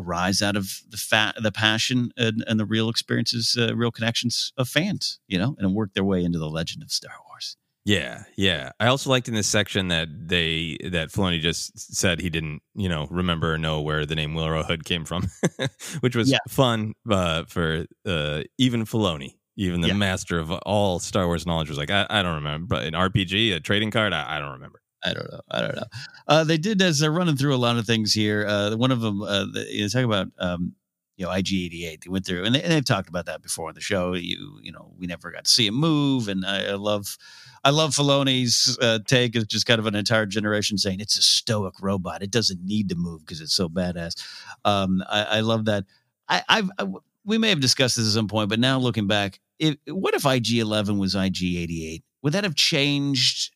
[0.00, 4.52] arise out of the fat, the passion, and, and the real experiences, uh, real connections
[4.56, 5.20] of fans.
[5.28, 7.56] You know, and work their way into the legend of Star Wars.
[7.86, 8.72] Yeah, yeah.
[8.78, 12.88] I also liked in this section that they that Filoni just said he didn't, you
[12.88, 15.28] know, remember or know where the name Willrow Hood came from,
[16.00, 16.38] which was Yeah.
[16.46, 19.94] fun uh, for uh, even Filoni, even the Yeah.
[19.94, 23.54] master of all Star Wars knowledge, was like, I, I don't remember, but an RPG,
[23.54, 24.82] a trading card, I, I don't remember.
[25.02, 25.40] I don't know.
[25.50, 25.84] I don't know.
[26.26, 28.46] Uh, they did as they're running through a lot of things here.
[28.46, 30.74] Uh, one of them, uh, the, you know, talk about, um,
[31.16, 32.04] you know, IG88.
[32.04, 34.14] They went through, and, they, they've talked about that before on the show.
[34.14, 37.16] You, you know, we never got to see it move, and I, I love,
[37.62, 41.22] I love Filoni's uh, take is just kind of an entire generation saying it's a
[41.22, 42.22] stoic robot.
[42.22, 44.22] It doesn't need to move because it's so badass.
[44.64, 45.84] Um, I, I love that.
[46.28, 46.86] I, I've, I,
[47.24, 50.22] we may have discussed this at some point, but now looking back, if, what if
[50.22, 52.02] IG11 was IG88?
[52.22, 53.54] Would that have changed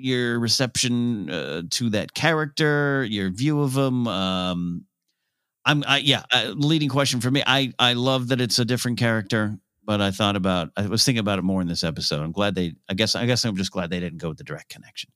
[0.00, 4.08] your reception uh, to that character, your view of him.
[4.08, 4.86] Um,
[5.64, 7.42] I'm, I, yeah, uh, leading question for me.
[7.46, 11.20] I, I love that it's a different character, but I thought about, I was thinking
[11.20, 12.22] about it more in this episode.
[12.22, 14.44] I'm glad they, I guess, I guess I'm just glad they didn't go with the
[14.44, 15.10] direct connection.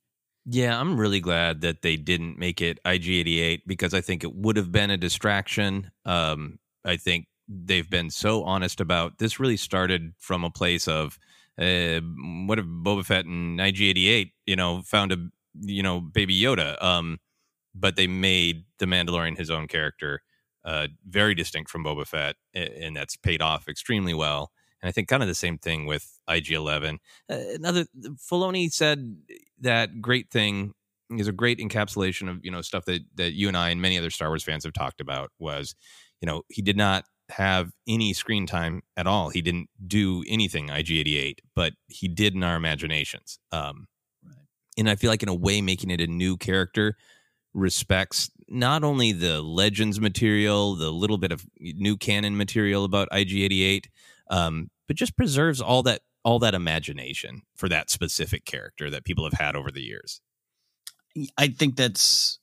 [0.46, 4.58] Yeah, I'm really glad that they didn't make it IG88 because I think it would
[4.58, 5.90] have been a distraction.
[6.04, 9.40] Um, I think they've been so honest about this.
[9.40, 11.18] Really started from a place of
[11.58, 12.00] uh,
[12.46, 15.18] what if Boba Fett and IG88, you know, found a
[15.60, 16.82] you know baby Yoda.
[16.82, 17.18] Um,
[17.74, 20.22] but they made the Mandalorian his own character,
[20.64, 24.52] uh, very distinct from Boba Fett, and that's paid off extremely well.
[24.80, 26.98] And I think kind of the same thing with IG11.
[27.30, 27.86] Uh, another
[28.16, 29.16] Filoni said
[29.60, 30.74] that great thing
[31.10, 33.98] is a great encapsulation of you know stuff that that you and I and many
[33.98, 35.74] other Star Wars fans have talked about was
[36.20, 39.30] you know he did not have any screen time at all.
[39.30, 43.38] He didn't do anything IG88, but he did in our imaginations.
[43.52, 43.86] Um,
[44.76, 46.96] and I feel like in a way making it a new character
[47.54, 53.86] respects not only the legends material, the little bit of new canon material about IG88,
[54.30, 59.24] um, but just preserves all that all that imagination for that specific character that people
[59.24, 60.20] have had over the years.
[61.36, 62.38] I think that's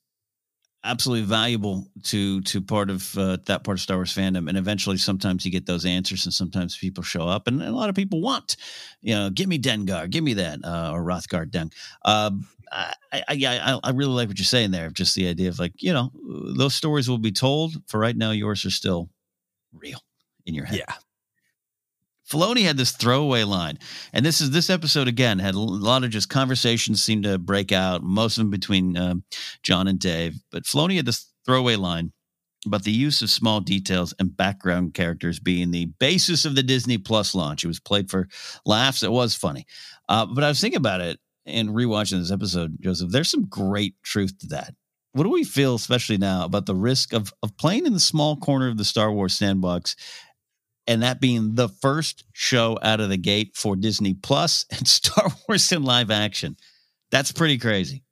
[0.84, 4.50] absolutely valuable to to part of uh, that part of Star Wars fandom.
[4.50, 7.90] And eventually, sometimes you get those answers, and sometimes people show up, and, a lot
[7.90, 8.58] of people want,
[9.02, 11.72] you know, give me Dengar, give me that, uh, or Rothgar Deng.
[12.04, 14.90] Um, I, I, I, I really like what you're saying there.
[14.90, 16.12] Just the idea of like, you know,
[16.58, 17.74] those stories will be told.
[17.88, 19.10] For right now, yours are still
[19.74, 20.00] real
[20.46, 20.80] in your head.
[20.80, 20.96] Yeah.
[22.32, 23.78] Filoni had this throwaway line,
[24.14, 27.72] and this is this episode again had a lot of just conversations seemed to break
[27.74, 29.24] out, most of them between um,
[29.64, 30.36] John and Dave.
[30.50, 32.14] But Filoni had this throwaway line
[32.66, 36.98] about the use of small details and background characters being the basis of the Disney
[36.98, 37.64] Plus launch.
[37.66, 38.30] It was played for
[38.66, 39.04] laughs.
[39.04, 39.66] It was funny,
[40.08, 43.12] uh, but I was thinking about it and rewatching this episode, Joseph.
[43.12, 44.74] There's some great truth to that.
[45.14, 48.38] What do we feel, especially now, about the risk of of playing in the small
[48.38, 49.98] corner of the Star Wars sandbox?
[50.88, 55.32] And that being the first show out of the gate for Disney Plus and Star
[55.48, 56.58] Wars in live action.
[57.12, 58.04] That's pretty crazy.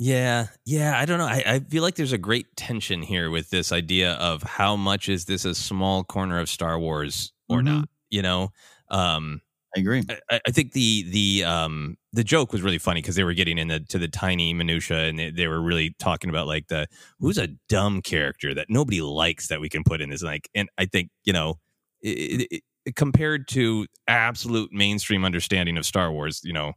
[0.00, 0.96] Yeah, yeah.
[0.98, 1.26] I don't know.
[1.26, 5.08] I, I feel like there's a great tension here with this idea of how much
[5.08, 7.64] is this a small corner of Star Wars or Mhm.
[7.64, 7.88] not.
[8.10, 8.52] You know,
[8.90, 9.40] um,
[9.76, 10.02] I agree.
[10.30, 13.58] I, I think the the um the joke was really funny because they were getting
[13.58, 16.86] into to the tiny minutia and they, they were really talking about like the
[17.18, 20.68] who's a dumb character that nobody likes that we can put in this like and
[20.78, 21.58] I think you know
[22.02, 26.72] it, it, it, compared to absolute mainstream understanding of Star Wars you know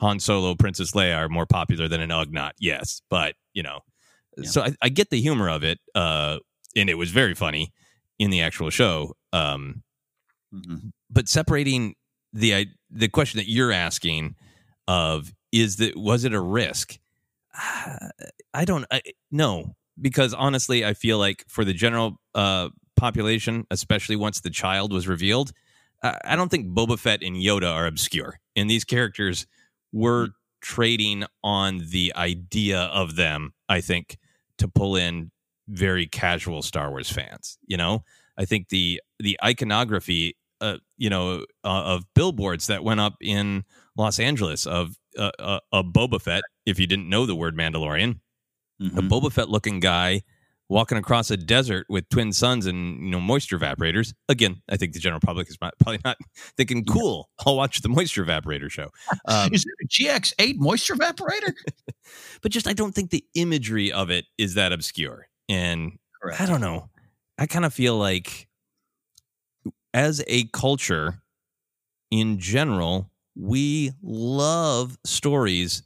[0.00, 3.80] Han Solo Princess Leia are more popular than an Ugnaught yes but you know
[4.36, 4.48] Yeah.
[4.50, 6.38] so I, I get the humor of it uh
[6.76, 7.72] and it was very funny
[8.18, 9.82] in the actual show um
[10.52, 10.92] Mhm.
[11.10, 11.94] but separating
[12.32, 14.36] the I- the question that you're asking
[14.86, 16.98] of is that was it a risk
[18.54, 24.16] i don't I, no because honestly i feel like for the general uh population especially
[24.16, 25.52] once the child was revealed
[26.02, 29.46] I, I don't think boba fett and yoda are obscure and these characters
[29.92, 30.28] were
[30.60, 34.18] trading on the idea of them i think
[34.58, 35.30] to pull in
[35.68, 38.04] very casual star wars fans you know
[38.38, 43.64] i think the the iconography uh, you know, uh, of billboards that went up in
[43.98, 46.42] Los Angeles of uh, uh, a Boba Fett.
[46.64, 48.20] If you didn't know the word Mandalorian,
[48.80, 49.08] a Mhm.
[49.10, 50.22] Boba Fett looking guy
[50.68, 54.14] walking across a desert with twin suns and you know moisture evaporators.
[54.28, 56.16] Again, I think the general public is not, probably not
[56.56, 58.90] thinking, "Cool, I'll watch the moisture evaporator show."
[59.26, 61.52] Um, Is it a GX8 moisture evaporator?
[62.42, 65.28] but just I don't think the imagery of it is that obscure.
[65.48, 66.40] And Correct.
[66.40, 66.88] I don't know.
[67.38, 68.48] I kind of feel like
[69.92, 71.22] as a culture
[72.10, 75.82] in general, we love stories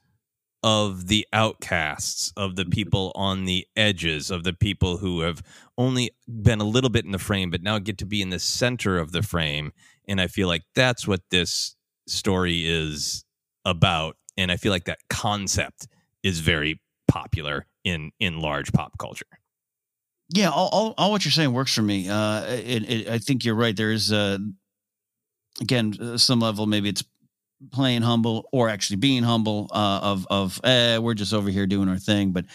[0.62, 5.42] of the outcasts, of the people on the edges, of the people who have
[5.76, 8.38] only been a little bit in the frame, but now get to be in the
[8.38, 9.72] center of the frame.
[10.08, 13.24] And I feel like that's what this story is
[13.64, 14.16] about.
[14.36, 15.86] And I feel like that concept
[16.22, 19.26] is very popular in in large pop culture.
[20.30, 22.08] Yeah, all, all, all what you're saying works for me.
[22.08, 23.74] Uh, it, it, I think you're right.
[23.74, 24.36] There is, uh,
[25.60, 27.02] again, uh, some level, maybe it's
[27.72, 31.88] playing humble or actually being humble uh, of, of eh, we're just over here doing
[31.88, 32.32] our thing.
[32.32, 32.46] But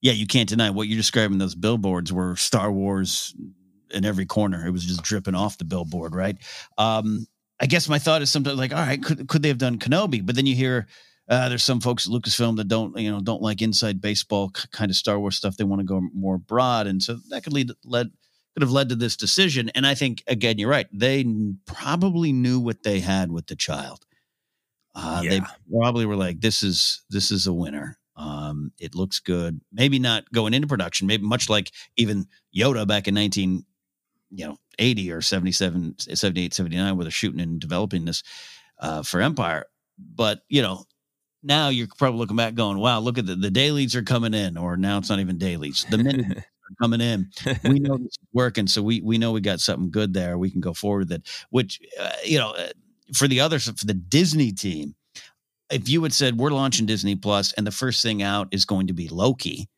[0.00, 1.38] yeah, you can't deny what you're describing.
[1.38, 3.34] Those billboards were Star Wars
[3.90, 4.66] in every corner.
[4.66, 6.36] It was just dripping off the billboard, right?
[6.78, 7.26] Um,
[7.60, 10.24] I guess my thought is sometimes like, all right, could, could they have done Kenobi?
[10.24, 10.86] But then you hear,
[11.28, 14.90] uh, there's some folks at Lucasfilm that don't, you know, don't like inside baseball kind
[14.90, 15.56] of Star Wars stuff.
[15.56, 18.10] They want to go more broad, and so that could lead led
[18.54, 19.70] could have led to this decision.
[19.76, 20.88] And I think again, you're right.
[20.92, 21.24] They
[21.66, 24.04] probably knew what they had with the child.
[24.94, 27.98] Uh, They probably were like, "This is this is a winner.
[28.16, 29.60] Um, it looks good.
[29.72, 31.06] Maybe not going into production.
[31.06, 33.64] Maybe much like even Yoda back in 19,
[34.30, 38.22] you know, 80 or 77, 78, 79, where they're shooting and developing this
[38.80, 39.66] uh, for Empire.
[39.98, 40.84] But you know,
[41.42, 44.56] now you're probably looking back going, wow, look at the, the dailies are coming in,
[44.56, 45.86] or now it's not even dailies.
[45.90, 47.30] The minutes are coming in.
[47.64, 48.66] We know this is working.
[48.66, 50.36] So we, we know we got something good there.
[50.38, 52.68] We can go forward with it, which, uh, you know, uh,
[53.14, 54.94] for the others, for the Disney team,
[55.70, 58.88] if you had said we're launching Disney Plus and the first thing out is going
[58.88, 59.68] to be Loki,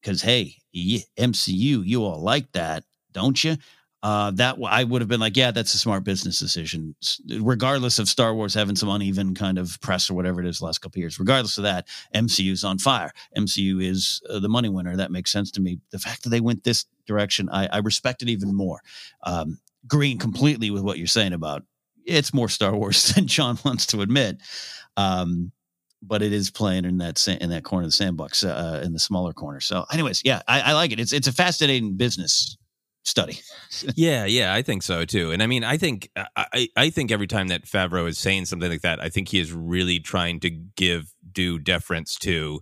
[0.00, 3.56] because hey, MCU, you all like that, don't you?
[4.02, 6.94] Uh, that I would have been like, yeah, that's a smart business decision,
[7.28, 10.64] regardless of Star Wars having some uneven kind of press or whatever it is the
[10.64, 11.18] last couple years.
[11.18, 13.12] Regardless of that, MCU's on fire.
[13.36, 14.96] MCU is uh, the money winner.
[14.96, 15.80] That makes sense to me.
[15.90, 18.80] The fact that they went this direction, I, I respect it even more.
[19.24, 21.62] Um, green completely with what you're saying about
[22.06, 24.38] it's more Star Wars than John wants to admit.
[24.96, 25.52] Um,
[26.02, 28.92] but it is playing in that sa- in that corner of the sandbox, uh, in
[28.92, 29.60] the smaller corner.
[29.60, 31.00] So, anyways, yeah, I, I like it.
[31.00, 32.56] It's it's a fascinating business
[33.04, 33.40] study.
[33.96, 35.30] yeah, yeah, I think so too.
[35.30, 38.46] And I mean, I think I, I I think every time that Favreau is saying
[38.46, 42.60] something like that, I think he is really trying to give due deference to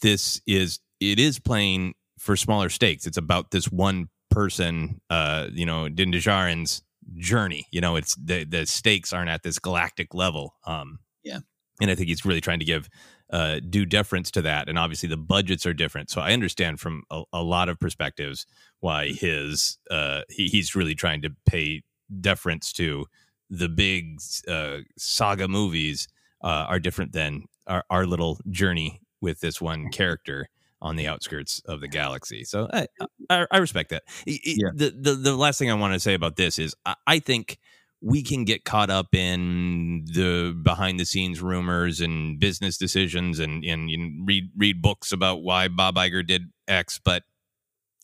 [0.00, 3.06] this is it is playing for smaller stakes.
[3.06, 6.82] It's about this one person, uh, you know, Din Djarin's
[7.16, 7.66] journey.
[7.70, 10.54] You know, it's the the stakes aren't at this galactic level.
[10.66, 11.40] Um, Yeah.
[11.80, 12.88] and I think he's really trying to give
[13.32, 14.68] uh, due deference to that.
[14.68, 18.46] And obviously, the budgets are different, so I understand from a, a lot of perspectives
[18.80, 21.82] why his uh, he, he's really trying to pay
[22.20, 23.06] deference to
[23.48, 26.08] the big uh, saga movies
[26.42, 30.48] uh, are different than our, our little journey with this one character
[30.82, 32.44] on the outskirts of the galaxy.
[32.44, 32.86] So I
[33.30, 34.02] I, I respect that.
[34.26, 34.70] Yeah.
[34.74, 37.58] The, the the last thing I want to say about this is I, I think
[38.02, 43.64] we can get caught up in the behind the scenes rumors and business decisions and,
[43.64, 47.22] and, and read read books about why Bob Iger did X, but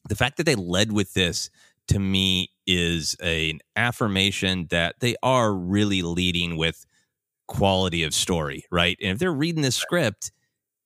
[0.09, 1.51] the fact that they led with this
[1.89, 6.87] to me is a, an affirmation that they are really leading with
[7.49, 8.97] quality of story, right?
[9.03, 10.31] And if they're reading this script,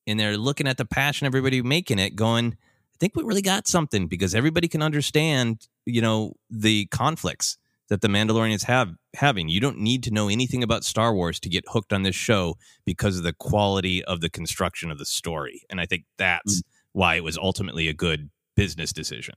[0.07, 2.57] and they're looking at the passion everybody making it, going,
[2.95, 8.01] I think we really got something because everybody can understand, you know, the conflicts that
[8.01, 9.49] the Mandalorians have having.
[9.49, 12.57] You don't need to know anything about Star Wars to get hooked on this show
[12.87, 15.63] because of the quality of the construction of the story.
[15.69, 16.63] And I think that's mm.
[16.93, 19.35] why it was ultimately a good business decision.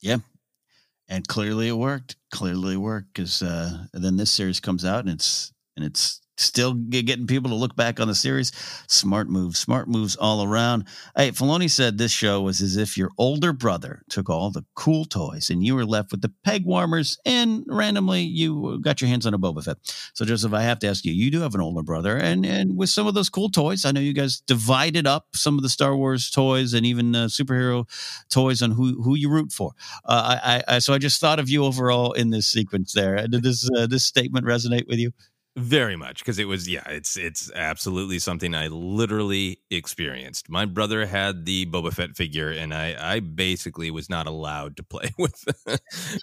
[0.00, 0.18] Yeah.
[1.08, 2.16] And clearly it worked.
[2.32, 6.74] Clearly it worked because uh, then this series comes out and it's and it's still
[6.74, 8.52] getting people to look back on the series.
[8.88, 10.86] Smart moves, smart moves all around.
[11.16, 15.04] Hey, Filoni said this show was as if your older brother took all the cool
[15.04, 19.26] toys and you were left with the peg warmers, and randomly you got your hands
[19.26, 19.78] on a Boba Fett.
[20.14, 22.76] So, Joseph, I have to ask you, you do have an older brother, and and
[22.76, 25.68] with some of those cool toys, I know you guys divided up some of the
[25.68, 27.88] Star Wars toys and even uh, superhero
[28.30, 29.72] toys on who who you root for.
[30.04, 33.26] Uh, I, I so I just thought of you overall in this sequence there.
[33.26, 35.12] Did this uh, this statement resonate with you?
[35.54, 40.48] Very much because it was yeah it's it's absolutely something I literally experienced.
[40.48, 44.82] My brother had the Boba Fett figure and I I basically was not allowed to
[44.82, 45.44] play with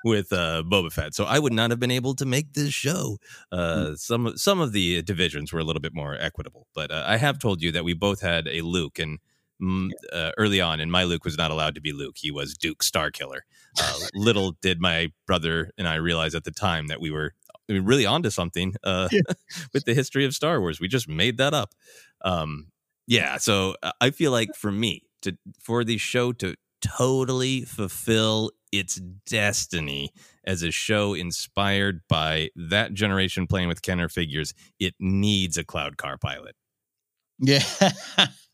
[0.03, 3.17] with uh, Boba Fett, so I would not have been able to make this show.
[3.51, 3.59] Hmm.
[3.59, 3.95] Uh.
[3.97, 7.38] Some some of the divisions were a little bit more equitable, but uh, I have
[7.38, 9.19] told you that we both had a Luke and.
[9.61, 12.15] Mm, uh, early on, and my Luke was not allowed to be Luke.
[12.17, 13.41] He was Duke Starkiller.
[13.77, 17.34] Uh, little did my brother and I realize at the time that we were
[17.70, 19.22] I mean, really onto something uh, yeah.
[19.74, 20.80] with the history of Star Wars.
[20.80, 21.74] We just made that up.
[22.22, 22.67] Um,
[23.07, 28.51] yeah, so uh, I feel like for me to for the show to totally fulfill
[28.72, 28.95] its
[29.26, 30.11] destiny
[30.43, 35.97] as a show inspired by that generation playing with Kenner figures, it needs a cloud
[35.97, 36.55] car pilot.
[37.39, 37.63] Yeah.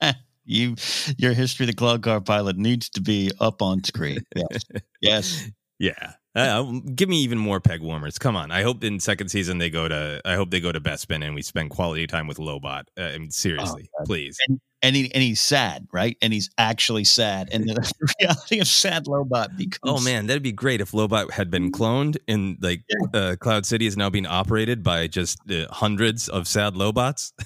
[0.45, 0.75] you
[1.17, 4.19] your history of the cloud car pilot needs to be up on screen.
[4.35, 4.63] Yes.
[5.01, 5.49] yes.
[5.77, 6.13] Yeah.
[6.35, 6.63] Uh,
[6.93, 8.19] give me even more peg warmers.
[8.19, 8.51] Come on.
[8.51, 10.21] I hope in second season they go to.
[10.25, 12.83] I hope they go to Bespin and we spend quality time with Lobot.
[12.97, 14.37] Uh, I mean, seriously, oh, please.
[14.47, 16.17] And, and, he, and he's sad, right?
[16.21, 17.49] And he's actually sad.
[17.53, 19.79] And the reality of sad Lobot becomes.
[19.85, 23.19] Oh man, that'd be great if Lobot had been cloned and like yeah.
[23.19, 27.31] uh, Cloud City is now being operated by just uh, hundreds of sad Lobots.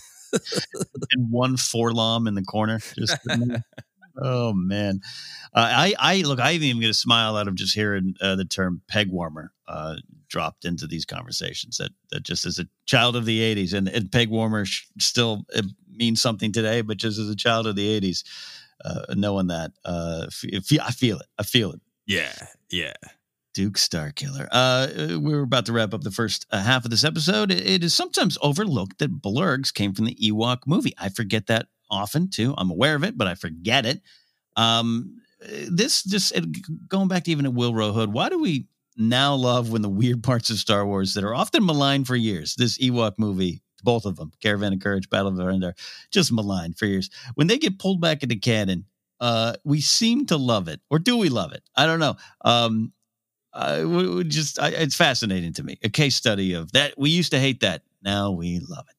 [1.11, 2.79] and one 4-LOM in the corner.
[2.97, 3.17] Just
[4.22, 5.01] Oh man,
[5.53, 6.39] uh, I I look.
[6.39, 9.95] I even get a smile out of just hearing uh, the term peg warmer uh,
[10.28, 11.78] dropped into these conversations.
[11.78, 14.65] That that just as a child of the '80s, and, and peg warmer
[14.99, 15.45] still
[15.89, 18.24] means something today, but just as a child of the '80s,
[18.84, 21.28] uh, knowing that, uh, I feel it.
[21.38, 21.82] I feel it.
[22.05, 22.34] Yeah,
[22.70, 22.93] yeah.
[23.53, 24.47] Duke Starkiller.
[24.51, 27.51] Uh, we are about to wrap up the first uh, half of this episode.
[27.51, 30.93] It is sometimes overlooked that blurrgs came from the Ewok movie.
[30.97, 32.53] I forget that often too.
[32.57, 34.01] I'm aware of it, but I forget it.
[34.55, 35.21] Um,
[35.69, 36.33] this just
[36.87, 38.11] going back to even a Willrow Hood.
[38.11, 38.67] Why do we
[38.97, 42.55] now love when the weird parts of Star Wars that are often maligned for years?
[42.55, 45.75] This Ewok movie, both of them, Caravan of Courage, Battle of Endor,
[46.11, 47.09] just maligned for years.
[47.35, 48.85] When they get pulled back into canon,
[49.19, 51.63] uh, we seem to love it, or do we love it?
[51.75, 52.15] I don't know.
[52.43, 52.93] Um,
[54.27, 55.77] just I, it's fascinating to me.
[55.83, 56.97] A case study of that.
[56.97, 57.83] We used to hate that.
[58.01, 58.95] Now we love it.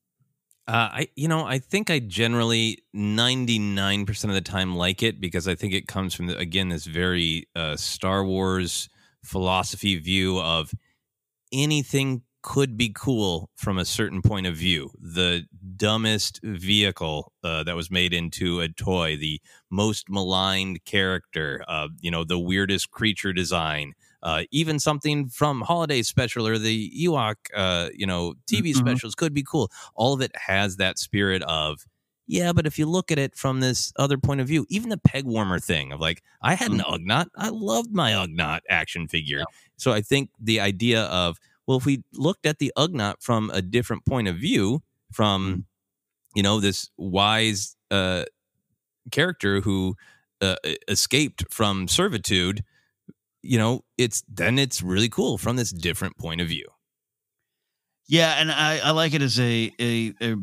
[0.71, 5.03] Uh, I you know I think I generally ninety nine percent of the time like
[5.03, 8.89] it because I think it comes from the, again this very uh, Star Wars
[9.25, 10.73] philosophy view of
[11.53, 14.93] anything could be cool from a certain point of view.
[15.01, 15.45] The
[15.77, 19.41] dumbest vehicle uh, that was made into a toy, the
[19.71, 26.03] most maligned character, uh, you know, the weirdest creature design, uh, even something from holiday
[26.03, 28.79] special or the Ewok, uh, you know, TV mm-hmm.
[28.79, 29.71] specials could be cool.
[29.95, 31.87] All of it has that spirit of,
[32.27, 34.99] yeah, but if you look at it from this other point of view, even the
[34.99, 37.11] peg warmer thing of like, I had an mm-hmm.
[37.11, 39.39] Ugnaught, I loved my Ugnaught action figure.
[39.39, 39.45] Yeah.
[39.77, 43.63] So I think the idea of, well, if we looked at the Ugnaught from a
[43.63, 45.61] different point of view, from, mm-hmm.
[46.35, 48.25] you know, this wise uh,
[49.11, 49.97] character who
[50.41, 50.57] uh,
[50.89, 52.65] escaped from servitude
[53.43, 56.67] you know, it's then it's really cool from this different point of view.
[58.09, 60.37] Yeah, and I, I like it as a, a, a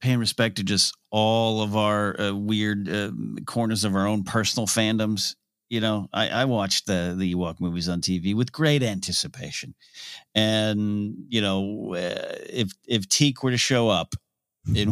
[0.00, 3.12] paying respect to just all of our uh, weird uh,
[3.46, 5.36] corners of our own personal fandoms.
[5.70, 9.74] You know, I, I watched the the Ewok movies on TV with great anticipation,
[10.34, 14.14] and you know, uh, if if Teek were to show up
[14.74, 14.88] it,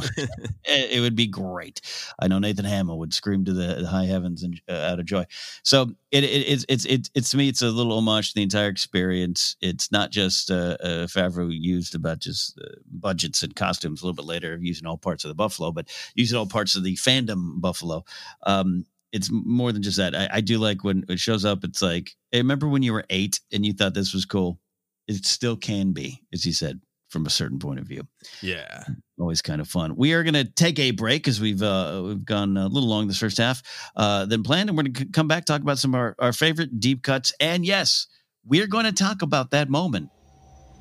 [0.64, 1.80] it would be great.
[2.18, 5.26] I know Nathan Hamill would scream to the, high heavens and uh, out of joy.
[5.62, 8.42] So it, it, it's it's it's it's to me it's a little homage to the
[8.42, 9.56] entire experience.
[9.60, 14.16] It's not just uh, uh, Favreau used about just uh, budgets and costumes a little
[14.16, 17.60] bit later, using all parts of the buffalo, but using all parts of the fandom
[17.60, 18.04] buffalo.
[18.44, 20.14] Um, it's more than just that.
[20.14, 21.64] I, I do like when it shows up.
[21.64, 24.60] It's like, hey, remember when you were eight and you thought this was cool?
[25.08, 28.06] It still can be, as he said, from a certain point of view.
[28.40, 28.84] Yeah.
[29.18, 29.96] Always kind of fun.
[29.96, 33.06] We are going to take a break because we've uh, we've gone a little long
[33.08, 33.62] this first half
[33.96, 36.32] uh, than planned, and we're going to come back talk about some of our, our
[36.32, 37.32] favorite deep cuts.
[37.40, 38.06] And yes,
[38.46, 40.08] we're going to talk about that moment.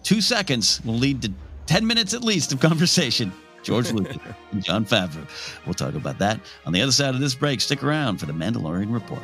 [0.03, 1.33] Two seconds will lead to
[1.65, 3.33] ten minutes at least of conversation.
[3.61, 4.17] George Lucas
[4.51, 5.27] and Jon Favreau.
[5.65, 7.59] We'll talk about that on the other side of this break.
[7.59, 9.23] Stick around for the Mandalorian Report.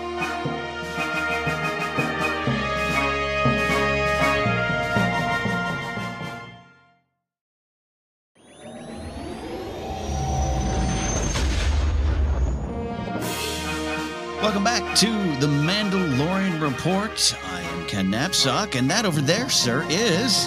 [16.71, 17.35] Report.
[17.43, 20.45] I am Ken Napzok, and that over there, sir, is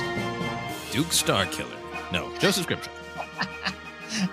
[0.91, 1.77] Duke Starkiller.
[2.13, 2.91] No, Joseph Scrimshaw.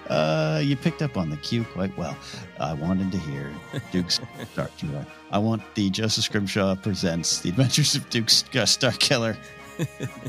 [0.10, 2.16] Uh, you picked up on the cue quite well.
[2.60, 3.52] I wanted to hear
[3.92, 4.06] Duke
[4.56, 5.08] Starkiller.
[5.32, 9.36] I want the Joseph Scrimshaw presents The Adventures of Duke uh, Starkiller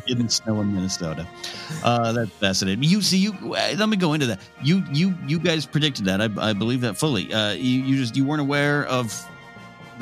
[0.06, 1.28] in the snow in Minnesota.
[1.84, 2.82] Uh, that's fascinating.
[2.82, 4.40] You see, you uh, let me go into that.
[4.62, 6.22] You, you, you guys predicted that.
[6.22, 7.32] I, I believe that fully.
[7.32, 9.12] Uh, you, you just you weren't aware of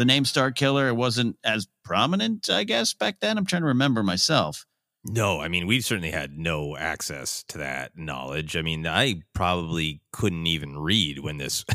[0.01, 0.89] the name Starkiller.
[0.89, 3.37] It wasn't as prominent, I guess, back then.
[3.37, 4.65] I'm trying to remember myself.
[5.05, 8.57] No, I mean, we certainly had no access to that knowledge.
[8.57, 11.67] I mean, I probably couldn't even read when this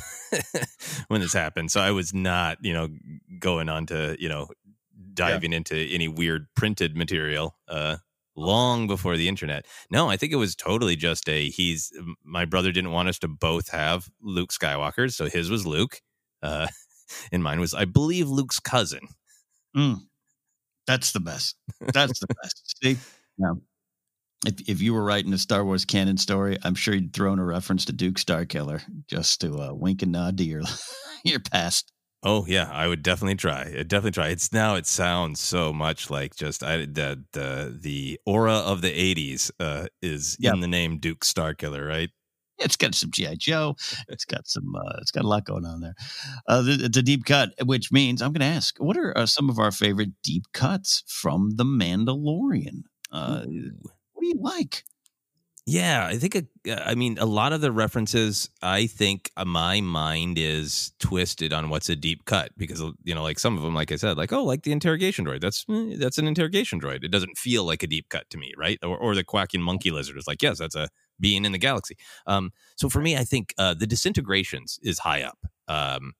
[1.08, 1.72] when this happened.
[1.72, 2.90] So I was not, you know,
[3.40, 4.48] going on to, you know,
[5.14, 5.58] diving yeah.
[5.58, 7.98] into any weird printed material uh
[8.36, 9.66] long before the internet.
[9.92, 11.92] No, I think it was totally just a he's
[12.24, 16.02] my brother didn't want us to both have Luke Skywalker, so his was Luke.
[16.42, 16.68] Uh
[17.32, 19.08] and mine was I believe Luke's cousin.
[19.76, 19.98] Mm.
[20.88, 21.56] That's the best.
[21.94, 22.76] That's the best.
[22.84, 22.98] See?
[23.38, 23.54] Yeah.
[24.46, 27.40] If if you were writing a Star Wars canon story, I'm sure you'd throw in
[27.40, 30.62] a reference to Duke Starkiller just to uh, wink and nod to your
[31.24, 31.92] your past.
[32.22, 33.74] Oh yeah, I would definitely try.
[33.78, 34.30] I'd definitely try.
[34.30, 38.92] It's now it sounds so much like just I the the the aura of the
[38.92, 40.54] '80s uh, is yep.
[40.54, 42.10] in the name Duke Starkiller, right?
[42.60, 43.76] It's got some GI Joe.
[44.08, 44.76] It's got some.
[44.76, 45.96] Uh, it's got a lot going on there.
[46.48, 49.50] Uh, it's a deep cut, which means I'm going to ask, what are uh, some
[49.50, 52.84] of our favorite deep cuts from The Mandalorian?
[53.12, 53.46] Uh,
[54.14, 54.84] what do you like?
[55.68, 56.36] Yeah, I think.
[56.36, 58.52] A, I mean, a lot of the references.
[58.62, 63.24] I think uh, my mind is twisted on what's a deep cut because you know,
[63.24, 65.42] like some of them, like I said, like oh, like the interrogation droid.
[65.42, 67.04] That's eh, that's an interrogation droid.
[67.04, 68.78] It doesn't feel like a deep cut to me, right?
[68.84, 70.88] Or, or the Kowakian monkey lizard is like, yes, that's a
[71.20, 71.98] being in the galaxy.
[72.28, 75.40] Um, so for me, I think uh, the disintegrations is high up.
[75.68, 76.14] Um,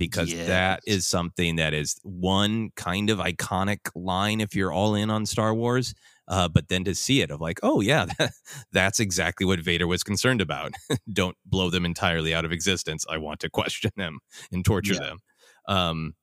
[0.00, 0.46] because yes.
[0.48, 5.26] that is something that is one kind of iconic line if you're all in on
[5.26, 5.94] Star Wars.
[6.26, 8.32] Uh, but then to see it of like, oh yeah, that,
[8.72, 10.72] that's exactly what Vader was concerned about.
[11.12, 13.04] Don't blow them entirely out of existence.
[13.10, 14.20] I want to question them
[14.50, 15.00] and torture yeah.
[15.00, 15.18] them.
[15.68, 16.14] Um,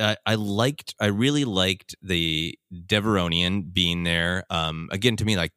[0.00, 4.44] I, I, liked, I really liked the Devaronian being there.
[4.48, 5.52] Um, again, to me, like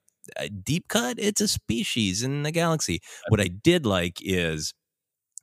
[0.64, 3.02] deep cut, it's a species in the galaxy.
[3.30, 4.74] What I did like is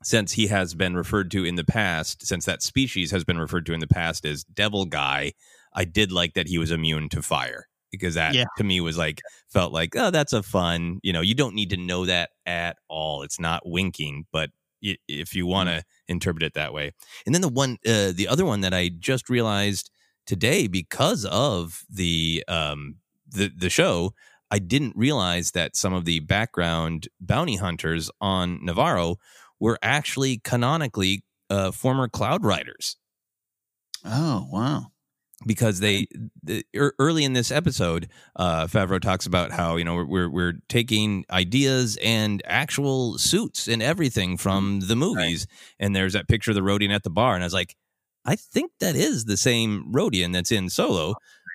[0.02, 3.66] since he has been referred to in the past, since that species has been referred
[3.66, 5.32] to in the past as devil guy,
[5.72, 8.44] I did like that he was immune to fire because that yeah.
[8.56, 11.70] to me was like felt like oh that's a fun you know you don't need
[11.70, 14.50] to know that at all it's not winking but
[14.82, 15.82] if you want to mm.
[16.08, 16.90] interpret it that way
[17.24, 19.90] and then the one uh, the other one that i just realized
[20.26, 22.96] today because of the um
[23.28, 24.12] the the show
[24.54, 29.16] i didn't realize that some of the background bounty hunters on Nevarro
[29.58, 32.96] were actually canonically uh, former cloud riders.
[34.04, 34.86] Oh, wow.
[35.46, 36.06] Because they
[36.42, 41.24] the, early in this episode, uh, Favreau talks about how you know we're we're taking
[41.28, 45.84] ideas and actual suits and everything from the movies, right.
[45.86, 47.74] and there's that picture of the Rodian at the bar, and I was like,
[48.24, 51.14] I think that is the same Rodian that's in Solo.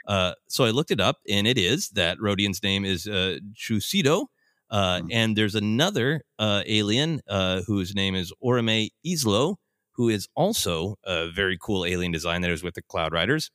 [0.10, 4.26] Uh, so I looked it up, and it is that Rodian's name is uh, Chusido,
[4.70, 5.08] uh, mm-hmm.
[5.12, 9.56] And there's another uh, alien uh, whose name is Orome Islo,
[9.94, 13.52] who is also a very cool alien design that is with the Cloud Riders.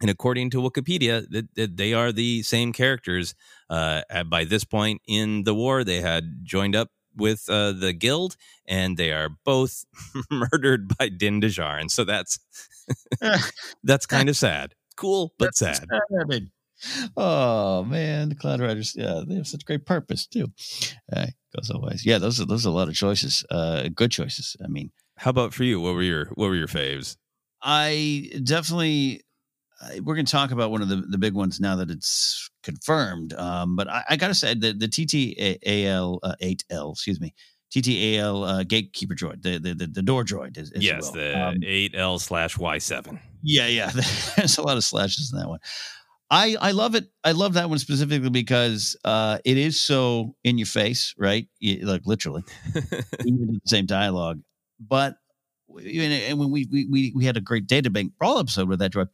[0.00, 3.34] And according to Wikipedia, that, they are the same characters.
[3.70, 8.36] Uh, by this point in the war, they had joined up with uh, the guild,
[8.66, 9.84] and they are both
[10.30, 11.88] murdered by Din Djarin.
[11.88, 12.40] So that's
[13.84, 14.74] that's kind of sad.
[14.92, 15.76] Cool, but sad.
[15.76, 16.50] sad
[17.16, 20.48] oh man, the Cloud Riders, yeah, they have such great purpose too.
[21.14, 22.04] Uh, goes always.
[22.04, 23.44] Yeah, those are those are a lot of choices.
[23.50, 24.56] Uh, good choices.
[24.62, 25.80] I mean, how about for you?
[25.80, 27.16] What were your what were your faves?
[27.62, 29.22] I definitely.
[30.00, 33.32] We're going to talk about one of the, the big ones now that it's confirmed.
[33.32, 37.34] Um, but I, I got to say the the TTAL uh, eight L, excuse me,
[37.72, 40.58] TTAL uh, gatekeeper droid, the, the the the door droid.
[40.58, 43.18] Is, yes, the um, eight L slash Y seven.
[43.42, 43.90] Yeah, yeah.
[44.36, 45.58] There's a lot of slashes in that one.
[46.30, 47.06] I I love it.
[47.24, 51.48] I love that one specifically because uh, it is so in your face, right?
[51.60, 52.44] You, like literally,
[52.74, 54.40] even in the same dialogue.
[54.78, 55.16] But
[55.68, 59.08] and when we we we had a great Databank Brawl episode with that droid.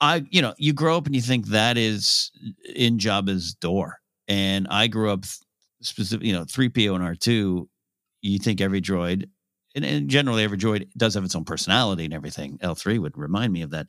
[0.00, 2.32] I you know you grow up and you think that is
[2.74, 5.24] in Jabba's door, and I grew up
[5.82, 7.68] specific you know three PO and R two.
[8.20, 9.28] You think every droid,
[9.74, 12.58] and, and generally every droid does have its own personality and everything.
[12.60, 13.86] L three would remind me of that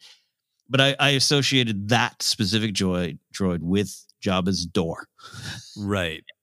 [0.69, 5.07] but I, I associated that specific droid droid with Jabba's door.
[5.77, 6.23] Right.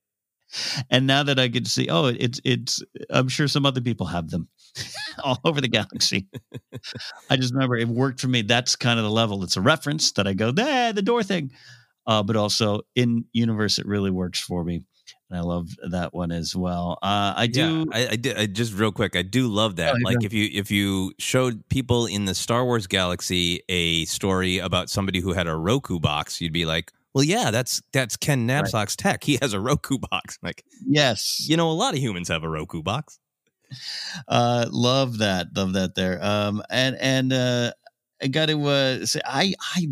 [0.89, 4.05] And now that I get to see, oh, it's it's I'm sure some other people
[4.07, 4.49] have them
[5.23, 6.27] all over the galaxy.
[7.29, 8.41] I just remember it worked for me.
[8.41, 9.45] That's kind of the level.
[9.45, 11.51] It's a reference that I go, ah, the door thing.
[12.05, 14.83] Uh, but also in universe, it really works for me.
[15.35, 16.97] I love that one as well.
[17.01, 17.85] Uh, I do.
[17.91, 18.37] Yeah, I, I, did.
[18.37, 19.15] I just real quick.
[19.15, 19.95] I do love that.
[19.95, 20.25] Oh, like yeah.
[20.25, 25.19] if you if you showed people in the Star Wars galaxy a story about somebody
[25.19, 28.97] who had a Roku box, you'd be like, "Well, yeah, that's that's Ken Napzok's right.
[28.97, 29.23] tech.
[29.23, 32.49] He has a Roku box." Like, yes, you know, a lot of humans have a
[32.49, 33.19] Roku box.
[34.27, 35.47] Uh, love that.
[35.55, 35.95] Love that.
[35.95, 36.19] There.
[36.21, 37.71] Um, and and uh,
[38.21, 39.87] I got to uh, say, I I.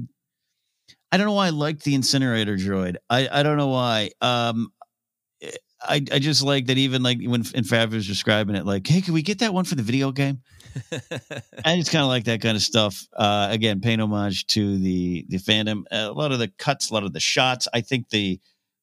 [1.11, 2.97] I don't know why I like the incinerator droid.
[3.09, 4.11] I, I don't know why.
[4.21, 4.71] Um,
[5.81, 9.01] I, I just like that even like when in Fav was describing it, like, hey,
[9.01, 10.41] can we get that one for the video game?
[11.65, 13.07] I just kind of like that kind of stuff.
[13.15, 15.83] Uh, again, paying homage to the the fandom.
[15.91, 17.67] a lot of the cuts, a lot of the shots.
[17.73, 18.39] I think the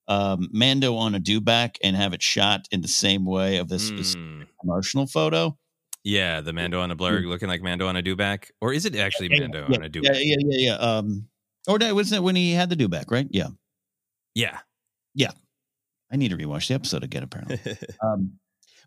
[0.09, 3.91] um, Mando on a dewback and have it shot in the same way of this
[3.91, 4.47] mm.
[4.61, 5.57] promotional photo.
[6.05, 7.29] Yeah, the Mando on a blurrg mm.
[7.29, 10.15] looking like Mando on a dewback or is it actually Mando yeah, on a dewback?
[10.15, 10.75] Yeah, yeah, yeah, yeah.
[10.77, 11.29] Um,
[11.67, 13.27] or no, wasn't it when he had the dewback Right?
[13.31, 13.49] Yeah,
[14.35, 14.59] yeah,
[15.15, 15.33] yeah.
[16.11, 17.59] I need to rewatch the episode again, apparently.
[18.03, 18.39] um,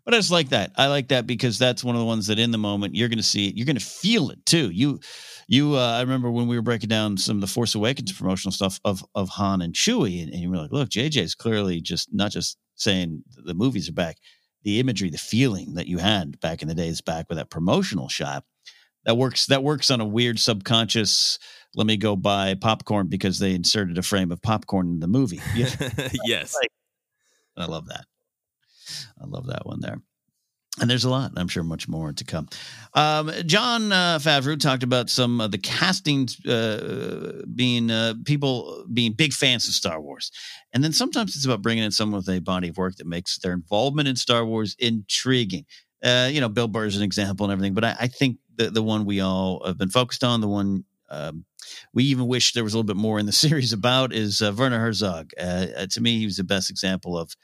[0.04, 0.72] but I just like that.
[0.76, 3.18] I like that because that's one of the ones that in the moment you're going
[3.18, 4.70] to see it, you're going to feel it too.
[4.70, 5.00] You,
[5.46, 5.76] you.
[5.76, 8.80] Uh, I remember when we were breaking down some of the Force Awakens promotional stuff
[8.84, 12.08] of of Han and Chewie, and, and you were like, "Look, JJ is clearly just
[12.12, 14.16] not just saying the movies are back,
[14.62, 18.08] the imagery, the feeling that you had back in the days back with that promotional
[18.08, 18.44] shot
[19.04, 19.46] that works.
[19.46, 21.38] That works on a weird subconscious."
[21.72, 25.40] Let me go buy popcorn because they inserted a frame of popcorn in the movie.
[25.54, 26.72] yes, like,
[27.56, 28.06] I love that.
[29.20, 30.00] I love that one there.
[30.80, 31.32] And there's a lot.
[31.36, 32.48] I'm sure much more to come.
[32.94, 39.12] Um, Jon uh, Favreau talked about some of the castings uh, being uh, people being
[39.12, 40.30] big fans of Star Wars.
[40.72, 43.38] And then sometimes it's about bringing in someone with a body of work that makes
[43.38, 45.66] their involvement in Star Wars intriguing.
[46.02, 48.70] Uh, you know, Bill Burr is an example and everything, but I, I, think the,
[48.70, 51.44] the one we all have been focused on, the one um,
[51.92, 54.52] we even wish there was a little bit more in the series about is uh,
[54.56, 55.30] Werner Herzog.
[55.38, 57.34] Uh, uh, to me, he was the best example of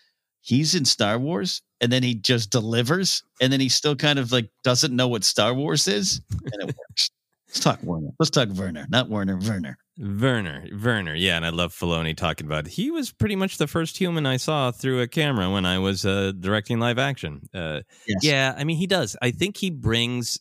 [0.40, 4.32] he's in Star Wars and then he just delivers and then he still kind of
[4.32, 7.10] like doesn't know what Star Wars is and it works.
[7.48, 8.10] Let's talk Werner.
[8.18, 9.78] Let's talk Werner, not Werner, Werner.
[9.98, 12.66] Werner, Werner, yeah, and I love Filoni talking about.
[12.66, 12.72] It.
[12.72, 16.04] He was pretty much the first human I saw through a camera when I was
[16.04, 17.48] uh, directing live action.
[17.54, 18.18] Uh, yes.
[18.22, 19.16] Yeah, I mean, he does.
[19.22, 20.38] I think he brings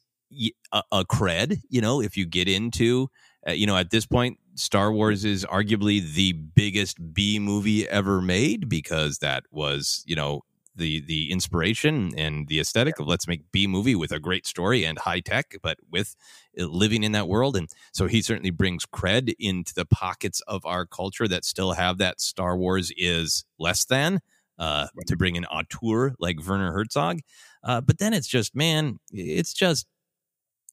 [0.71, 1.61] a, a cred.
[1.69, 3.09] You know, if you get into,
[3.47, 8.21] uh, you know, at this point, Star Wars is arguably the biggest B movie ever
[8.21, 10.41] made because that was, you know,
[10.75, 14.83] the the inspiration and the aesthetic of let's make B movie with a great story
[14.83, 16.15] and high tech, but with
[16.59, 17.55] uh, living in that world.
[17.55, 21.97] And so he certainly brings cred into the pockets of our culture that still have
[21.99, 24.19] that Star Wars is less than.
[24.57, 27.19] Uh, to bring an auteur like Werner Herzog,
[27.65, 29.85] uh, but then it's just man, it's just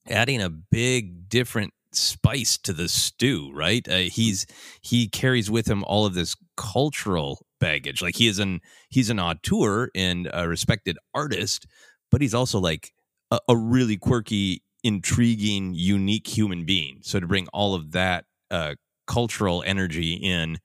[0.09, 3.87] adding a big different spice to the stew, right?
[3.89, 4.47] Uh, he's
[4.81, 8.03] he carries with him all of this cultural baggage.
[8.03, 11.67] Like he is an he's an auteur and a respected artist,
[12.11, 12.93] but he's also like
[13.31, 17.01] a, a really quirky, intriguing, unique human being.
[17.03, 18.75] So to bring all of that uh,
[19.07, 20.59] cultural energy in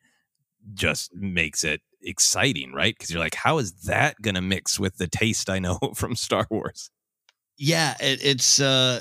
[0.73, 2.93] just makes it exciting, right?
[2.93, 6.15] Because you're like, how is that going to mix with the taste I know from
[6.15, 6.89] Star Wars?
[7.57, 8.99] Yeah, it, it's uh,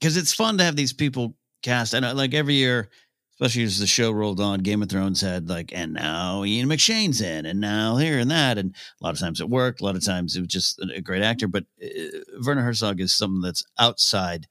[0.00, 1.94] because it's fun to have these people cast.
[1.94, 2.90] And like every year,
[3.34, 7.20] especially as the show rolled on, Game of Thrones had like, and now Ian McShane's
[7.20, 8.58] in, and now here and that.
[8.58, 9.80] And a lot of times it worked.
[9.80, 11.48] A lot of times it was just a great actor.
[11.48, 14.46] But uh, Werner Herzog is someone that's outside,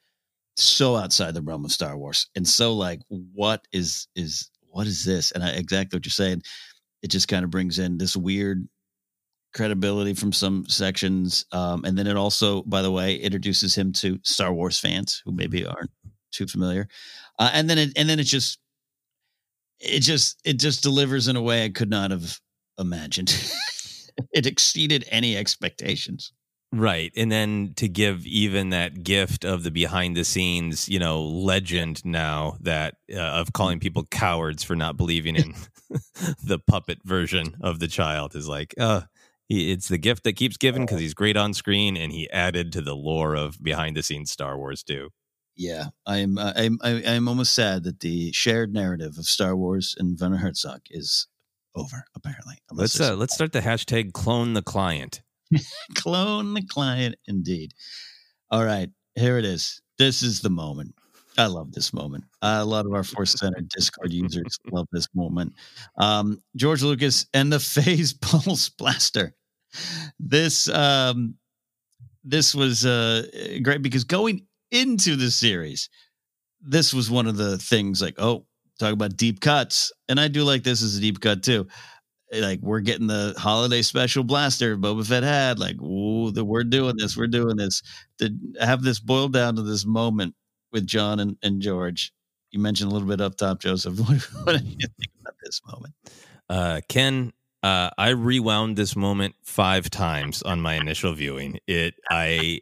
[0.55, 5.05] so outside the realm of Star Wars, and so like, what is is what is
[5.05, 5.31] this?
[5.31, 6.41] And I, exactly what you're saying.
[7.01, 8.67] It just kind of brings in this weird
[9.53, 11.45] credibility from some sections.
[11.51, 15.31] Um, and then it also, by the way, introduces him to Star Wars fans who
[15.31, 15.91] maybe aren't
[16.31, 16.87] too familiar.
[17.37, 18.59] Uh, and then it, and then it just,
[19.79, 22.39] it just, it just delivers in a way I could not have
[22.77, 23.29] imagined.
[24.33, 26.33] it exceeded any expectations.
[26.71, 27.11] Right.
[27.15, 32.05] And then to give even that gift of the behind the scenes, you know, legend
[32.05, 35.55] now that uh, of calling people cowards for not believing in
[36.43, 39.01] the puppet version of the child is like, uh,
[39.49, 42.81] it's the gift that keeps giving because he's great on screen and he added to
[42.81, 45.09] the lore of behind the scenes Star Wars too.
[45.55, 50.17] Yeah, I'm uh, I'm I'm almost sad that the shared narrative of Star Wars and
[50.19, 51.27] Werner Herzog is
[51.75, 52.05] over.
[52.15, 55.21] Apparently, let's uh, let's start the hashtag clone the client.
[55.95, 57.73] clone the client, indeed.
[58.49, 59.81] All right, here it is.
[59.97, 60.95] This is the moment.
[61.37, 62.25] I love this moment.
[62.41, 65.53] a lot of our Force Center Discord users love this moment.
[65.97, 69.35] Um, George Lucas and the Phase Pulse Blaster.
[70.19, 71.35] This um,
[72.23, 73.23] this was uh,
[73.63, 75.89] great because going into the series,
[76.61, 78.45] this was one of the things like, oh,
[78.79, 79.91] talk about deep cuts.
[80.07, 81.67] And I do like this as a deep cut too.
[82.31, 85.59] Like we're getting the holiday special blaster Boba Fett had.
[85.59, 87.81] Like, ooh, the, we're doing this, we're doing this.
[88.19, 90.35] To have this boiled down to this moment
[90.71, 92.13] with John and, and George.
[92.51, 93.99] You mentioned a little bit up top, Joseph.
[93.99, 95.93] What, what do you think about this moment?
[96.49, 97.31] Uh, Ken,
[97.63, 101.59] uh, I rewound this moment five times on my initial viewing.
[101.67, 102.61] It, I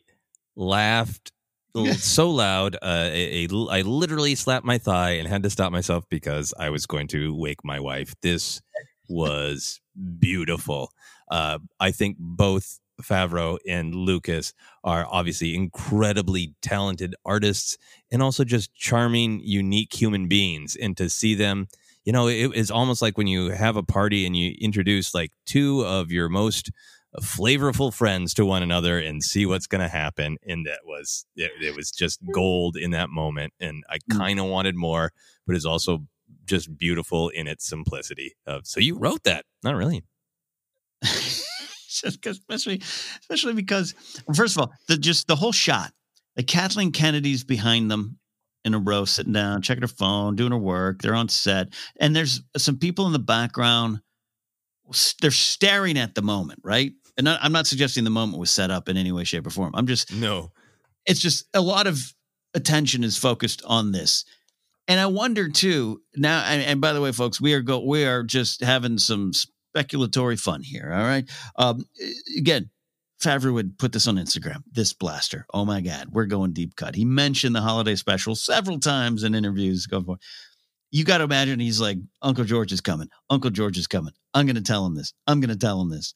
[0.56, 1.32] laughed
[1.98, 2.76] so loud.
[2.76, 6.70] Uh, a, a, I literally slapped my thigh and had to stop myself because I
[6.70, 8.16] was going to wake my wife.
[8.22, 8.62] This
[9.08, 9.80] was
[10.20, 10.92] beautiful.
[11.30, 17.78] Uh, I think both Favreau and Lucas are obviously incredibly talented artists
[18.12, 20.76] and also just charming, unique human beings.
[20.76, 21.68] And to see them,
[22.08, 25.34] you know, it is almost like when you have a party and you introduce like
[25.46, 26.72] two of your most
[27.20, 30.38] flavorful friends to one another and see what's going to happen.
[30.48, 33.52] And that was, it, it, was just gold in that moment.
[33.60, 34.18] And I mm.
[34.18, 35.12] kind of wanted more,
[35.46, 36.06] but it's also
[36.46, 38.38] just beautiful in its simplicity.
[38.46, 39.44] Of, so you wrote that?
[39.62, 40.06] Not really.
[41.04, 42.82] especially,
[43.20, 43.94] especially because,
[44.34, 45.92] first of all, the just the whole shot,
[46.38, 48.18] like Kathleen Kennedy's behind them
[48.66, 51.02] in a row, sitting down, checking her phone, doing her work.
[51.02, 54.02] They're on set, and there's some people in the background.
[55.22, 56.94] They're staring at the moment, right?
[57.18, 59.72] And I'm not suggesting the moment was set up in any way, shape, or form.
[59.74, 60.52] I'm just no.
[61.06, 62.14] It's just a lot of
[62.54, 64.26] attention is focused on this.
[64.88, 66.44] And I wonder too now.
[66.46, 69.32] And, and, by the way, folks, we are go we are just having some
[69.76, 70.92] speculatory fun here.
[70.94, 71.30] All right.
[71.58, 71.86] Um,
[72.38, 72.70] again,
[73.22, 74.64] Favreau would put this on Instagram.
[74.72, 75.46] This blaster.
[75.54, 76.96] Oh my God, we're going deep cut.
[76.96, 79.88] He mentioned the holiday special several times in interviews.
[79.88, 80.18] Go for
[80.92, 83.10] you got to imagine he's like, Uncle George is coming.
[83.30, 84.14] Uncle George is coming.
[84.34, 85.14] I'm going to tell him this.
[85.28, 86.14] I'm going to tell him this.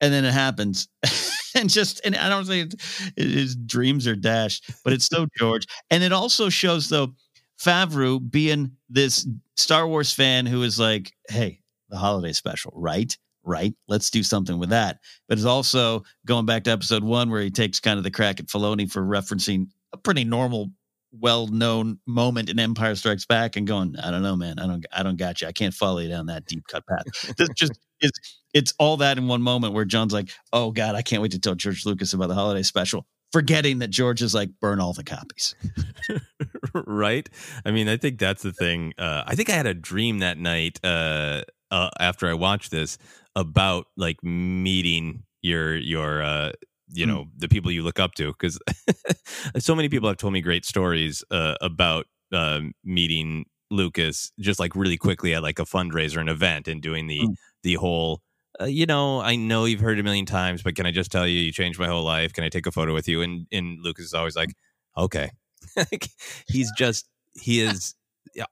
[0.00, 0.88] And then it happens.
[1.54, 2.68] and just, and I don't say
[3.16, 5.66] his dreams are dashed, but it's so George.
[5.90, 7.14] And it also shows, though,
[7.60, 9.26] Favreau being this
[9.56, 13.16] Star Wars fan who is like, hey, the holiday special, right?
[13.48, 13.72] Right.
[13.88, 14.98] Let's do something with that.
[15.26, 18.40] But it's also going back to episode one where he takes kind of the crack
[18.40, 20.68] at Filoni for referencing a pretty normal,
[21.12, 24.58] well-known moment in Empire Strikes Back and going, I don't know, man.
[24.58, 25.48] I don't I don't got you.
[25.48, 27.36] I can't follow you down that deep cut path.
[27.38, 27.72] this just
[28.02, 28.12] is
[28.52, 31.38] it's all that in one moment where John's like, Oh God, I can't wait to
[31.38, 35.04] tell George Lucas about the holiday special forgetting that George is like burn all the
[35.04, 35.54] copies.
[36.74, 37.28] right.
[37.64, 38.94] I mean, I think that's the thing.
[38.98, 42.98] Uh, I think I had a dream that night uh, uh, after I watched this
[43.38, 46.50] about like meeting your your uh,
[46.88, 47.12] you hmm.
[47.12, 47.28] know mm.
[47.38, 48.58] the people you look up to because
[49.58, 54.74] so many people have told me great stories uh, about uh, meeting Lucas just like
[54.74, 57.34] really quickly at like a fundraiser, an event, and doing the mm.
[57.62, 58.22] the whole
[58.60, 61.28] uh, you know, I know you've heard a million times, but can I just tell
[61.28, 62.32] you, you changed my whole life?
[62.32, 63.22] Can I take a photo with you?
[63.22, 64.50] And and Lucas is always like,
[64.96, 65.30] okay.
[66.48, 67.94] he's just he is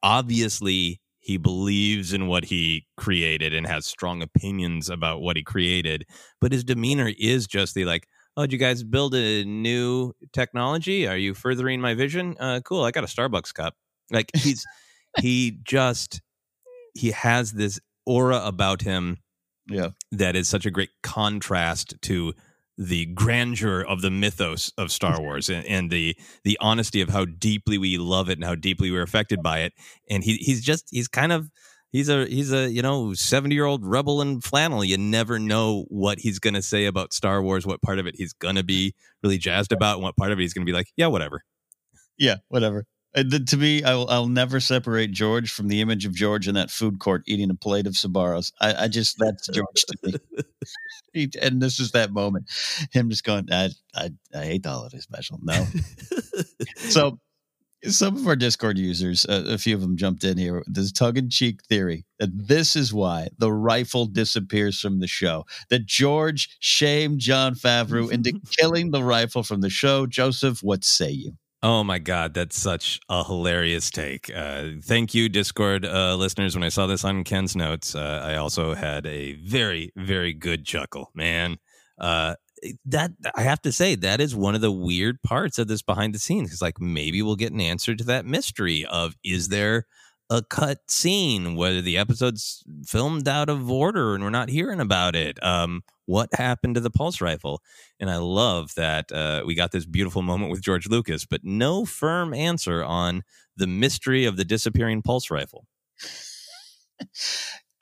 [0.03, 6.07] obviously he believes in what he created and has strong opinions about what he created,
[6.41, 8.07] but his demeanor is just the like,
[8.37, 11.05] oh, did you guys build a new technology?
[11.09, 12.37] Are you furthering my vision?
[12.39, 12.85] Uh, cool.
[12.85, 13.75] I got a Starbucks cup.
[14.13, 14.65] Like he's
[15.19, 16.23] he just
[16.95, 19.17] he has this aura about him
[19.69, 22.33] yeah that is such a great contrast to
[22.79, 25.23] the grandeur of the mythos of Star mm-hmm.
[25.23, 28.91] Wars and, and, the the honesty of how deeply we love it and how deeply
[28.91, 29.73] we're affected by it.
[30.11, 31.51] And he he's just he's kind of
[31.93, 34.85] he's a he's a you know 70 year old rebel in flannel.
[34.85, 38.33] You never know what he's gonna say about Star Wars, what part of it he's
[38.35, 41.07] gonna be really jazzed about, and what part of it he's gonna be like, yeah,
[41.07, 41.43] whatever.
[42.19, 42.85] Yeah, whatever.
[43.17, 46.55] Uh, to me, I will, I'll never separate George from the image of George in
[46.55, 48.53] that food court eating a plate of Sbarros.
[48.61, 50.21] I, I just that's George to
[51.15, 51.29] me.
[51.43, 52.51] and this is that moment,
[52.93, 55.39] him just going, I, I, I hate the holiday special.
[55.43, 55.67] No.
[56.77, 57.19] so
[57.85, 60.63] some of our Discord users, uh, a few of them jumped in here.
[60.67, 65.45] This tongue in cheek theory that this is why the rifle disappears from the show.
[65.71, 70.07] That George shamed John Favreau into killing the rifle from the show.
[70.07, 71.33] Joseph, what say you?
[71.69, 74.31] Oh my God, that's such a hilarious take.
[74.33, 76.55] Uh, thank you, Discord uh, listeners.
[76.55, 80.65] When I saw this on Ken's notes, uh, I also had a very, very good
[80.65, 81.11] chuckle.
[81.13, 81.57] Man,
[81.99, 82.37] uh,
[82.85, 86.15] that I have to say that is one of the weird parts of this behind
[86.15, 86.53] the scenes.
[86.53, 89.87] It's like maybe we'll get an answer to that mystery of is there
[90.31, 95.17] a cut scene, whether the episode's filmed out of order and we're not hearing about
[95.17, 95.43] it.
[95.43, 97.61] Um, what happened to the pulse rifle?
[98.01, 101.85] And I love that uh, we got this beautiful moment with George Lucas, but no
[101.85, 103.23] firm answer on
[103.57, 105.67] the mystery of the disappearing pulse rifle.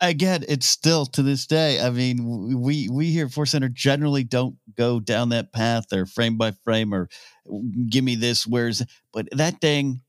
[0.01, 1.81] Again, it's still to this day.
[1.81, 6.05] I mean, we we here at Force Center generally don't go down that path or
[6.05, 7.09] frame by frame or
[7.89, 8.47] give me this.
[8.47, 10.03] Where's but that thing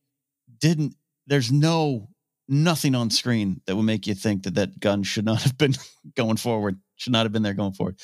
[0.59, 0.95] didn't.
[1.28, 2.09] There's no
[2.47, 5.74] nothing on screen that would make you think that that gun should not have been
[6.16, 6.80] going forward.
[6.96, 8.00] Should not have been there going forward.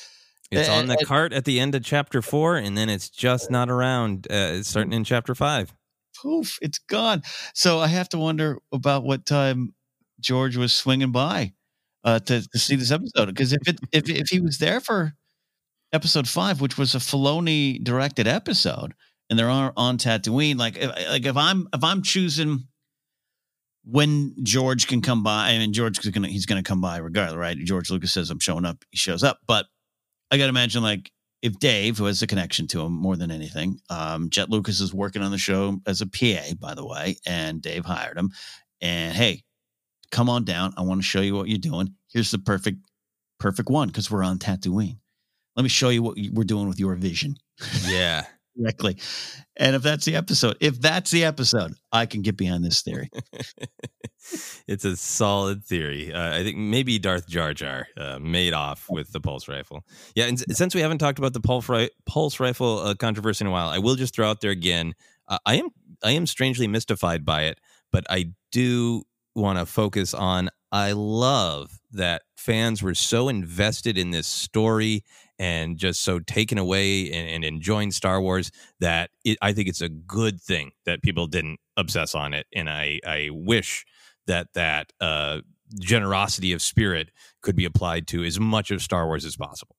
[0.50, 3.70] It's on the cart at the end of chapter four, and then it's just not
[3.70, 4.30] around.
[4.30, 5.72] Uh, starting in chapter five.
[6.20, 7.22] Poof, it's gone.
[7.54, 9.74] So I have to wonder about what time
[10.20, 11.54] George was swinging by
[12.04, 13.26] uh, to, to see this episode.
[13.26, 15.14] Because if it if if he was there for
[15.92, 18.92] episode five, which was a Filoni directed episode,
[19.30, 22.68] and they're on, on Tatooine, like if, like if I'm if I'm choosing
[23.84, 27.36] when George can come by, I mean George is gonna he's gonna come by regardless,
[27.36, 27.56] right?
[27.58, 29.40] George Lucas says I'm showing up, he shows up.
[29.46, 29.66] But
[30.30, 31.10] I gotta imagine like
[31.42, 34.94] if Dave, who has a connection to him more than anything, um, Jett Lucas is
[34.94, 38.30] working on the show as a PA, by the way, and Dave hired him.
[38.80, 39.42] And hey,
[40.12, 40.72] come on down.
[40.76, 41.94] I want to show you what you're doing.
[42.12, 42.78] Here's the perfect,
[43.40, 44.98] perfect one because we're on Tatooine.
[45.56, 47.36] Let me show you what we're doing with your vision
[47.86, 48.24] Yeah.
[48.58, 48.96] Directly.
[49.56, 53.10] And if that's the episode, if that's the episode, I can get behind this theory.
[54.66, 56.12] it's a solid theory.
[56.12, 59.84] Uh, I think maybe Darth Jar Jar uh, made off with the pulse rifle.
[60.14, 63.44] Yeah, and s- since we haven't talked about the pulse, ri- pulse rifle uh, controversy
[63.44, 64.94] in a while, I will just throw out there again.
[65.28, 65.68] Uh, I am
[66.04, 67.58] I am strangely mystified by it,
[67.92, 69.02] but I do
[69.34, 70.50] want to focus on.
[70.70, 75.04] I love that fans were so invested in this story
[75.42, 79.80] and just so taken away and, and enjoying Star Wars that it, I think it's
[79.80, 83.84] a good thing that people didn't obsess on it, and I I wish
[84.28, 85.40] that that uh,
[85.80, 87.10] generosity of spirit
[87.42, 89.74] could be applied to as much of Star Wars as possible.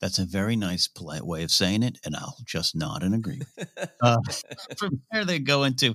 [0.00, 3.42] That's a very nice, polite way of saying it, and I'll just nod and agree.
[4.02, 4.16] uh,
[4.78, 5.94] from there, they go into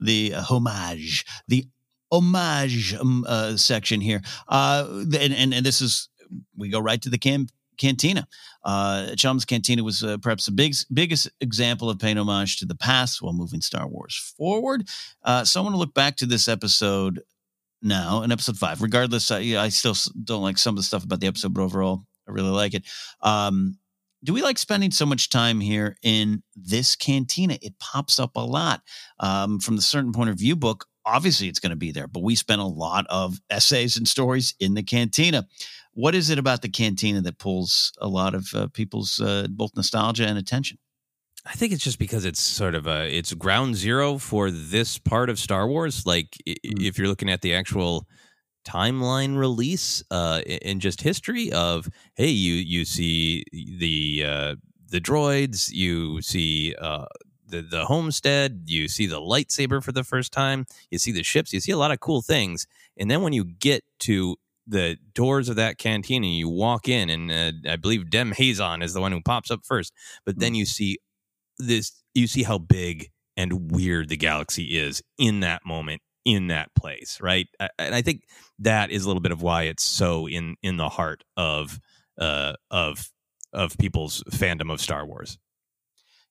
[0.00, 1.66] the uh, homage, the
[2.12, 6.08] homage um, uh, section here, uh, and, and and this is
[6.56, 8.26] we go right to the cam- cantina.
[8.64, 12.74] Uh, Chalmun's Cantina was uh, perhaps the big, biggest example of paying homage to the
[12.74, 14.88] past while moving Star Wars forward.
[15.22, 17.22] Uh, so I want to look back to this episode
[17.82, 18.82] now in episode five.
[18.82, 22.02] Regardless, I, I still don't like some of the stuff about the episode, but overall,
[22.28, 22.84] I really like it.
[23.22, 23.78] Um,
[24.24, 27.58] do we like spending so much time here in this cantina?
[27.62, 28.82] It pops up a lot
[29.20, 30.86] um, from the certain point of view book.
[31.04, 34.54] Obviously, it's going to be there, but we spent a lot of essays and stories
[34.58, 35.46] in the cantina.
[35.96, 39.70] What is it about the cantina that pulls a lot of uh, people's uh, both
[39.74, 40.76] nostalgia and attention?
[41.46, 45.30] I think it's just because it's sort of a it's ground zero for this part
[45.30, 46.04] of Star Wars.
[46.04, 48.06] Like i if you're looking at the actual
[48.68, 54.54] timeline release uh, and just history of hey, you you see the uh,
[54.90, 57.06] the droids, you see uh,
[57.48, 61.54] the the homestead, you see the lightsaber for the first time, you see the ships,
[61.54, 62.66] you see a lot of cool things,
[62.98, 64.36] and then when you get to
[64.66, 68.94] the doors of that cantina, you walk in, and uh, I believe Dem Hazon is
[68.94, 69.92] the one who pops up first.
[70.24, 70.98] But then you see
[71.58, 76.74] this, you see how big and weird the galaxy is in that moment, in that
[76.74, 77.46] place, right?
[77.60, 78.22] I- And I think
[78.58, 81.78] that is a little bit of why it's so in in the heart of
[82.18, 83.10] uh of
[83.52, 85.38] of people's fandom of Star Wars.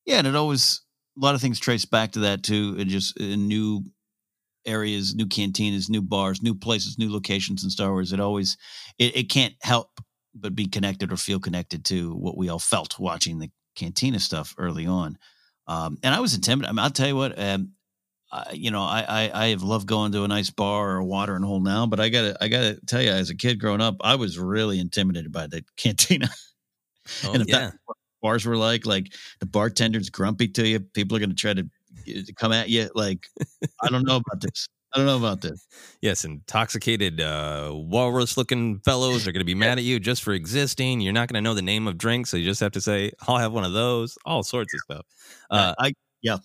[0.06, 0.82] Yeah, and it always
[1.18, 3.84] a lot of things trace back to that too, and just in new
[4.66, 8.14] areas, new cantinas, new bars, new places, new locations in Star Wars.
[8.14, 8.58] It always
[8.98, 9.90] it, it can't help
[10.34, 14.54] but be connected or feel connected to what we all felt watching the cantina stuff
[14.58, 15.18] early on.
[15.68, 16.70] Um, and I was intimidated.
[16.70, 17.72] I mean, I'll tell you what, um,
[18.32, 21.06] I, you know, I, I I have loved going to a nice bar or a
[21.06, 23.96] watering hole now, but I gotta I gotta tell you, as a kid growing up,
[24.02, 26.30] I was really intimidated by the cantina.
[27.24, 27.60] Oh, and if yeah.
[27.60, 31.36] that's what bars were like, like the bartender's grumpy to you, people are going to
[31.36, 31.70] try to
[32.38, 32.90] come at you.
[32.96, 33.28] Like,
[33.82, 34.68] I don't know about this.
[34.94, 35.68] I don't know about this.
[36.02, 41.02] Yes, intoxicated uh, walrus-looking fellows are going to be mad at you just for existing.
[41.02, 43.12] You're not going to know the name of drinks, so you just have to say,
[43.28, 45.06] "I'll have one of those." All sorts of stuff.
[45.52, 46.38] Uh, I yeah.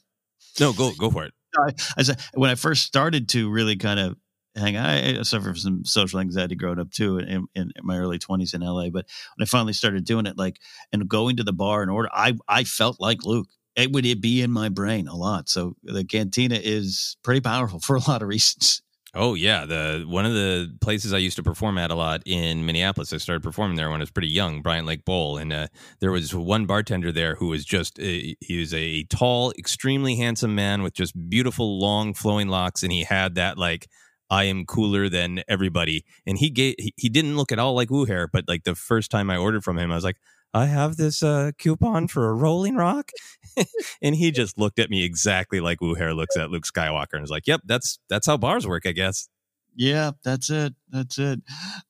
[0.58, 1.34] no, go go for it.
[1.56, 4.16] I, I said, when I first started to really kind of
[4.56, 8.18] hang I, I suffer from some social anxiety growing up too in, in, my early
[8.18, 8.90] 20s in LA.
[8.90, 9.06] But
[9.36, 10.58] when I finally started doing it, like,
[10.92, 13.48] and going to the bar and order, I, I felt like Luke.
[13.76, 15.48] It would it be in my brain a lot.
[15.48, 18.82] So the cantina is pretty powerful for a lot of reasons.
[19.12, 22.64] Oh yeah, the one of the places I used to perform at a lot in
[22.64, 23.12] Minneapolis.
[23.12, 25.66] I started performing there when I was pretty young, Bryant Lake Bowl, and uh,
[25.98, 30.54] there was one bartender there who was just a, he was a tall, extremely handsome
[30.54, 33.88] man with just beautiful, long, flowing locks, and he had that like
[34.30, 37.88] I am cooler than everybody, and he gave he, he didn't look at all like
[37.88, 40.18] Wuher, but like the first time I ordered from him, I was like,
[40.53, 43.12] I have this uh, coupon for a Rolling Rock,
[44.03, 47.30] and he just looked at me exactly like Wuher looks at Luke Skywalker, and was
[47.30, 49.28] like, "Yep, that's that's how bars work, I guess."
[49.76, 50.74] Yeah, that's it.
[50.90, 51.40] That's it.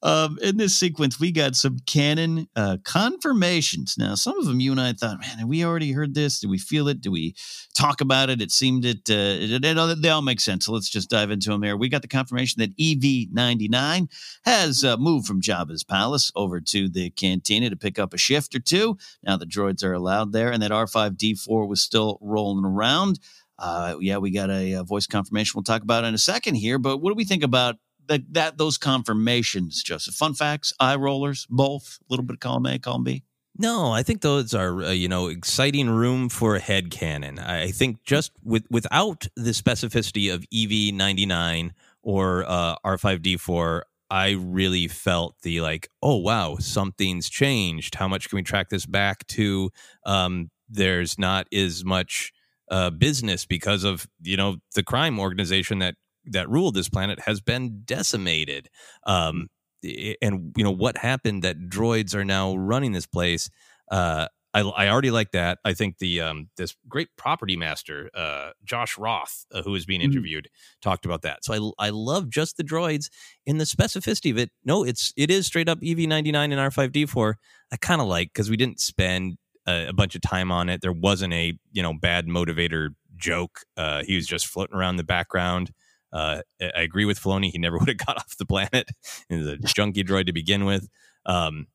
[0.02, 3.96] Um, in this sequence, we got some canon uh, confirmations.
[3.98, 6.40] Now, some of them you and I thought, man, have we already heard this?
[6.40, 7.00] Do we feel it?
[7.00, 7.34] Do we
[7.74, 8.42] talk about it?
[8.42, 10.66] It seemed it, uh, it, it, they all make sense.
[10.66, 11.76] So let's just dive into them here.
[11.76, 14.08] We got the confirmation that EV 99
[14.44, 18.54] has uh, moved from Jabba's palace over to the cantina to pick up a shift
[18.54, 18.98] or two.
[19.24, 23.18] Now the droids are allowed there, and that R5D4 was still rolling around.
[23.60, 26.78] Uh, yeah, we got a, a, voice confirmation we'll talk about in a second here.
[26.78, 28.22] But what do we think about that?
[28.32, 30.14] that those confirmations, Joseph?
[30.14, 31.98] Fun facts, eye rollers, both.
[32.00, 33.22] A little bit of column A, column B.
[33.58, 37.38] No, I think those are uh, you know exciting room for a head canon.
[37.38, 43.20] I think just with without the specificity of EV ninety nine or uh, R five
[43.20, 47.96] D four, I really felt the like, oh wow, something's changed.
[47.96, 49.70] How much can we track this back to?
[50.06, 52.32] Um, there's not as much
[52.70, 55.96] uh, business because of you know the crime organization that
[56.26, 58.68] that ruled this planet has been decimated.
[59.06, 59.48] Um,
[59.82, 63.50] and you know what happened that droids are now running this place.
[63.90, 65.58] Uh, I, I already like that.
[65.64, 70.00] I think the um, this great property master, uh, Josh Roth, uh, who was being
[70.00, 70.10] mm-hmm.
[70.10, 70.88] interviewed, mm-hmm.
[70.88, 71.44] talked about that.
[71.44, 73.10] So I I love just the droids
[73.46, 74.50] in the specificity of it.
[74.64, 77.38] No, it's it is straight up EV ninety nine and R five D four.
[77.72, 79.38] I kind of like because we didn't spend
[79.70, 80.80] a, a, bunch of time on it.
[80.80, 83.60] There wasn't a you know bad motivator joke.
[83.76, 85.70] Uh, he was just floating around the background.
[86.12, 87.50] Uh, I agree with Filoni.
[87.50, 88.88] He never would have got off the planet.
[89.28, 90.88] He's a junky droid to begin with.
[91.26, 91.66] Um,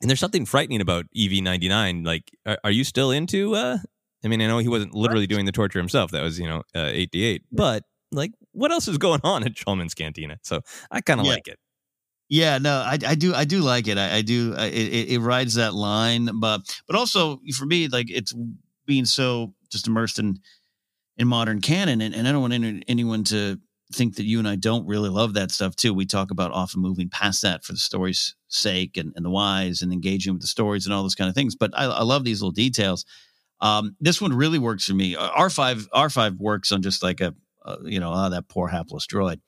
[0.00, 2.06] and there's something frightening about EV99.
[2.06, 3.54] Like, are, are you still into?
[3.54, 3.78] Uh,
[4.24, 6.10] I mean, I know he wasn't literally doing the torture himself.
[6.12, 7.40] That was, you know, uh, 8D8.
[7.50, 10.38] But like, what else is going on at Chalmun's Cantina?
[10.42, 10.60] So
[10.90, 11.32] I kind of yeah.
[11.32, 11.58] like it.
[12.28, 13.96] Yeah, no, I, I do, I do like it.
[13.96, 14.54] I, I do.
[14.56, 18.34] I, it, it rides that line, but but also for me, like it's
[18.86, 20.38] being so just immersed in
[21.16, 23.58] in modern canon, and, and I don't want any, anyone to
[23.92, 25.94] think that you and I don't really love that stuff too.
[25.94, 29.80] We talk about often moving past that for the story's sake and, and the whys
[29.80, 31.56] and engaging with the stories and all those kind of things.
[31.56, 33.06] But I, I love these little details.
[33.60, 35.16] Um, this one really works for me.
[35.16, 37.34] R five R five works on just like a,
[37.84, 39.40] you know oh, that poor hapless droid,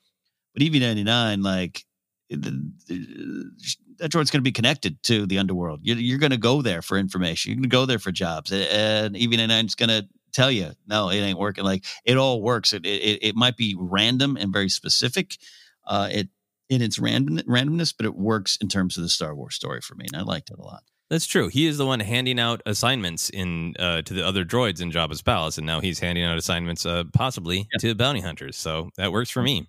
[0.55, 1.85] but EV ninety nine like
[2.31, 5.81] that droid's going to be connected to the underworld.
[5.83, 7.51] You're, you're going to go there for information.
[7.51, 11.11] You're going to go there for jobs, and EV99 is going to tell you, no,
[11.11, 11.65] it ain't working.
[11.65, 12.73] Like it all works.
[12.73, 15.37] It it, it might be random and very specific.
[15.87, 16.29] Uh, it
[16.69, 19.97] in its random randomness, but it works in terms of the Star Wars story for
[19.97, 20.85] me, and I liked it a lot.
[21.11, 21.49] That's true.
[21.49, 25.23] He is the one handing out assignments in uh, to the other droids in Jabba's
[25.23, 27.79] palace, and now he's handing out assignments, uh, possibly yeah.
[27.81, 28.57] to bounty hunters.
[28.57, 29.67] So that works for me.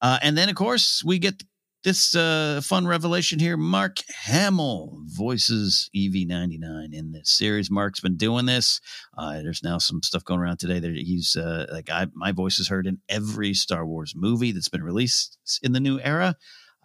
[0.00, 1.42] Uh, and then, of course, we get
[1.84, 7.70] this uh, fun revelation here Mark Hamill voices EV99 in this series.
[7.70, 8.80] Mark's been doing this.
[9.16, 12.58] Uh, there's now some stuff going around today that he's uh, like, I, my voice
[12.58, 16.36] is heard in every Star Wars movie that's been released in the new era.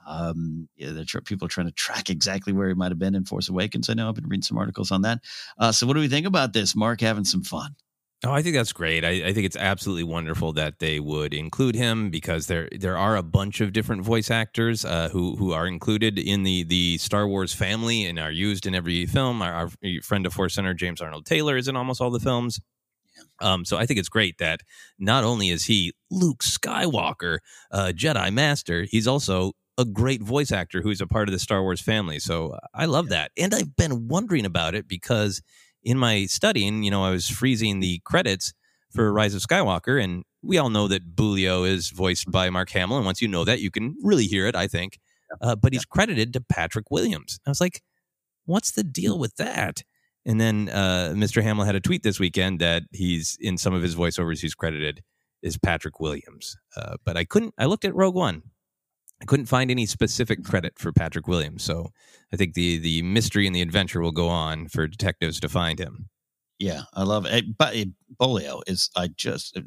[0.08, 3.26] Um, yeah, tr- people are trying to track exactly where he might have been in
[3.26, 3.90] Force Awakens.
[3.90, 5.20] I know I've been reading some articles on that.
[5.58, 6.78] Uh, so, what do we think about this?
[6.78, 7.76] Mark having some fun.
[8.26, 9.06] Oh, I think that's great.
[9.06, 13.16] I, I, think it's absolutely wonderful that they would include him because there there are
[13.16, 17.28] a bunch of different voice actors uh, who who are included in the the Star
[17.28, 19.44] Wars family and are used in every film.
[19.44, 19.70] Our, our
[20.02, 22.60] friend of Force Center, James Arnold Taylor, is in almost all the films.
[23.40, 24.62] Um, so I think it's great that
[24.98, 27.38] not only is he Luke Skywalker,
[27.72, 31.62] uh, Jedi Master, he's also a great voice actor who's a part of the Star
[31.62, 32.18] Wars family.
[32.18, 35.44] So I love that, and I've been wondering about it because
[35.84, 38.54] in my studying, you know, I was freezing the credits
[38.94, 42.98] for Rise of Skywalker, and we all know that Boolio is voiced by Mark Hamill,
[42.98, 44.56] and once you know that, you can really hear it.
[44.56, 45.00] I think,
[45.42, 47.40] uh, but he's credited to Patrick Williams.
[47.46, 47.82] I was like,
[48.46, 49.84] "What's the deal with that?"
[50.26, 51.42] And then uh, Mr.
[51.42, 54.42] Hamill had a tweet this weekend that he's in some of his voiceovers.
[54.42, 55.02] He's credited
[55.44, 57.54] is Patrick Williams, uh, but I couldn't.
[57.58, 58.44] I looked at Rogue One
[59.22, 61.92] I couldn't find any specific credit for Patrick Williams, so
[62.32, 65.80] I think the the mystery and the adventure will go on for detectives to find
[65.80, 66.10] him.
[66.60, 67.58] Yeah, I love it.
[67.58, 67.76] But
[68.20, 69.58] Boolio is I just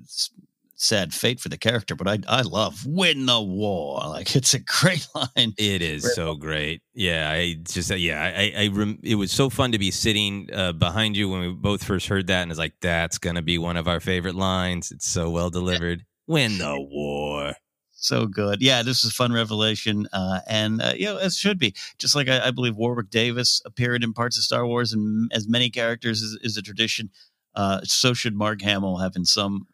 [0.80, 4.00] sad fate for the character, but I I love win the war.
[4.10, 5.54] Like it's a great line.
[5.56, 6.82] It is so great.
[6.94, 10.72] Yeah, I just yeah, I I rem- it was so fun to be sitting uh,
[10.72, 13.76] behind you when we both first heard that, and it's like that's gonna be one
[13.76, 14.90] of our favorite lines.
[14.90, 16.04] It's so well delivered.
[16.26, 17.54] Win the war.
[18.00, 18.62] So good.
[18.62, 20.08] Yeah, this is a fun revelation.
[20.10, 21.74] Uh, and, uh, you know, as should be.
[21.98, 25.46] Just like I, I, believe Warwick Davis appeared in parts of Star Wars and as
[25.46, 27.10] many characters is, is a tradition,
[27.54, 29.66] uh, so should Mark Hamill have in some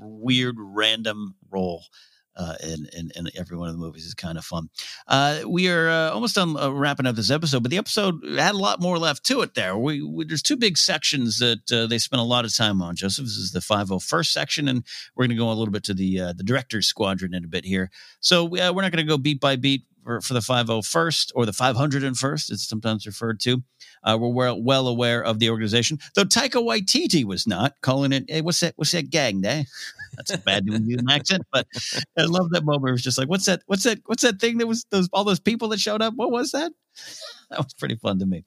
[0.00, 1.84] weird random role
[2.36, 4.68] uh, in, in, in, every one of the movies is kind of fun.
[5.06, 8.54] Uh, we are uh, almost done uh, wrapping up this episode, but the episode had
[8.54, 9.54] a lot more left to it.
[9.54, 12.80] There, we, we there's two big sections that uh, they spent a lot of time
[12.80, 12.96] on.
[12.96, 14.84] Joseph, this is the 501st section, and
[15.14, 17.48] we're going to go a little bit to the uh, the director's squadron in a
[17.48, 17.90] bit here.
[18.20, 21.52] So we're not going to go beat by beat for, for the 501st or the
[21.52, 23.62] 501st, it's sometimes referred to.
[24.04, 28.24] Uh, we're well, well aware of the organization, though Taika Waititi was not calling it.
[28.28, 28.74] Hey, what's that?
[28.76, 29.66] What's that gang day?
[30.16, 31.66] That's a bad New Zealand accent, but
[32.18, 32.90] I love that moment.
[32.90, 33.62] It was just like, what's that?
[33.66, 34.00] What's that?
[34.06, 36.14] What's that thing that was those all those people that showed up?
[36.14, 36.72] What was that?
[37.50, 38.44] That was pretty fun to me.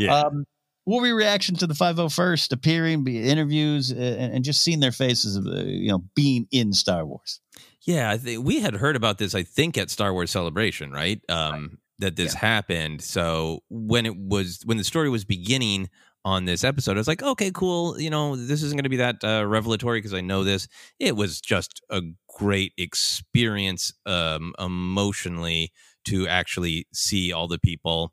[0.00, 0.16] Yeah.
[0.16, 0.44] Um,
[0.82, 5.36] what were your reaction to the 501st appearing, interviews, and, and just seeing their faces
[5.36, 7.40] of uh, you know being in Star Wars?
[7.88, 9.34] Yeah, I think we had heard about this.
[9.34, 11.22] I think at Star Wars Celebration, right?
[11.30, 11.70] Um, right.
[12.00, 12.40] That this yeah.
[12.40, 13.00] happened.
[13.00, 15.88] So when it was when the story was beginning
[16.22, 17.98] on this episode, I was like, okay, cool.
[17.98, 20.68] You know, this isn't going to be that uh, revelatory because I know this.
[21.00, 25.72] It was just a great experience um, emotionally
[26.04, 28.12] to actually see all the people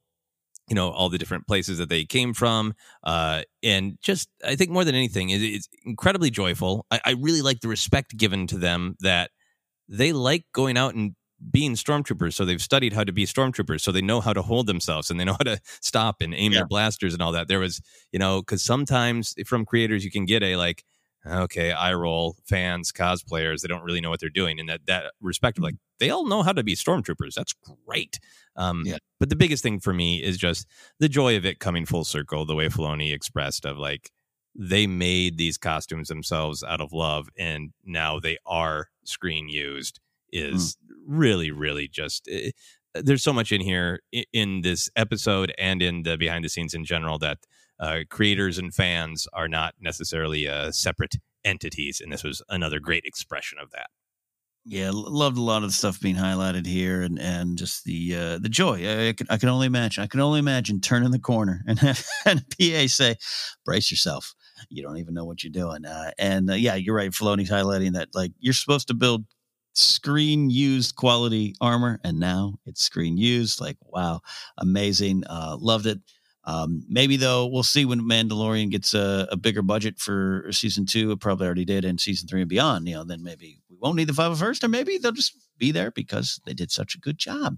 [0.69, 2.73] you know all the different places that they came from
[3.03, 7.59] uh, and just i think more than anything it's incredibly joyful I, I, really like
[7.59, 9.29] the respect given to them that
[9.87, 11.15] they like going out and
[11.51, 14.67] being stormtroopers so they've studied how to be stormtroopers so they know how to hold
[14.67, 16.59] themselves and they know how to stop and aim yeah.
[16.59, 17.81] their blasters and all that there was
[18.11, 20.83] you know because sometimes from creators you can get a like
[21.27, 25.11] okay eye roll fans cosplayers they don't really know what they're doing and that that
[25.21, 27.53] respect of like they all know how to be stormtroopers that's
[27.85, 28.19] great
[28.55, 28.97] um, yeah.
[29.19, 30.65] but the biggest thing for me is just
[30.99, 34.11] the joy of it coming full circle the way Filoni expressed of like
[34.57, 39.99] they made these costumes themselves out of love and now they are screen used
[40.31, 40.95] is mm.
[41.07, 42.53] really really just it,
[42.95, 43.99] eh, there's so much in here
[44.31, 47.39] in this episode and in the behind the scenes in general that
[47.77, 53.03] uh, creators and fans are not necessarily uh, separate entities and this was another great
[53.03, 53.87] expression of that
[54.67, 58.37] yeah, loved a lot of the stuff being highlighted here, and and just the uh,
[58.39, 58.83] the joy.
[58.83, 60.03] I, I, can I can only imagine.
[60.03, 61.79] I can only imagine turning the corner and
[62.25, 63.15] and PA say,
[63.63, 64.33] "Brace yourself."
[64.69, 65.85] You don't even know what you're doing.
[65.85, 67.11] Uh, and uh, yeah, you're right.
[67.11, 69.25] Filoni's highlighting that like you're supposed to build
[69.73, 73.59] screen used quality armor, and now it's screen used.
[73.59, 74.21] Like wow,
[74.57, 75.23] amazing.
[75.27, 75.99] Uh, loved it.
[76.45, 81.11] Um, maybe though we'll see when Mandalorian gets a, a, bigger budget for season two.
[81.11, 82.87] It probably already did, and season three and beyond.
[82.87, 85.89] You know, then maybe we won't need the 501st, or maybe they'll just be there
[85.89, 87.57] because they did such a good job.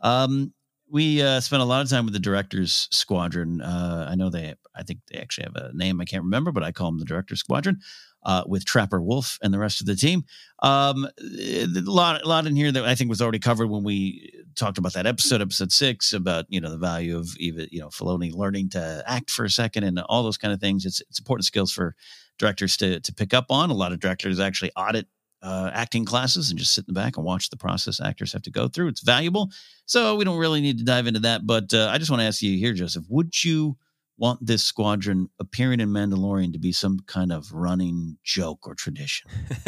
[0.00, 0.52] Um,
[0.90, 3.60] we uh, spent a lot of time with the directors squadron.
[3.60, 6.62] Uh, I know they, I think they actually have a name I can't remember, but
[6.62, 7.80] I call them the directors squadron.
[8.22, 10.24] Uh, with Trapper Wolf and the rest of the team,
[10.60, 14.32] um, a lot, a lot in here that I think was already covered when we
[14.56, 17.86] talked about that episode, episode six, about you know the value of even you know
[17.86, 20.84] Filoni learning to act for a second and all those kind of things.
[20.84, 21.94] It's it's important skills for
[22.36, 23.70] directors to to pick up on.
[23.70, 25.06] A lot of directors actually audit
[25.42, 28.42] uh, acting classes and just sit in the back and watch the process actors have
[28.42, 28.88] to go through.
[28.88, 29.50] It's valuable.
[29.84, 31.46] So we don't really need to dive into that.
[31.46, 33.76] But uh, I just want to ask you here, Joseph, would you
[34.18, 39.30] want this squadron appearing in Mandalorian to be some kind of running joke or tradition?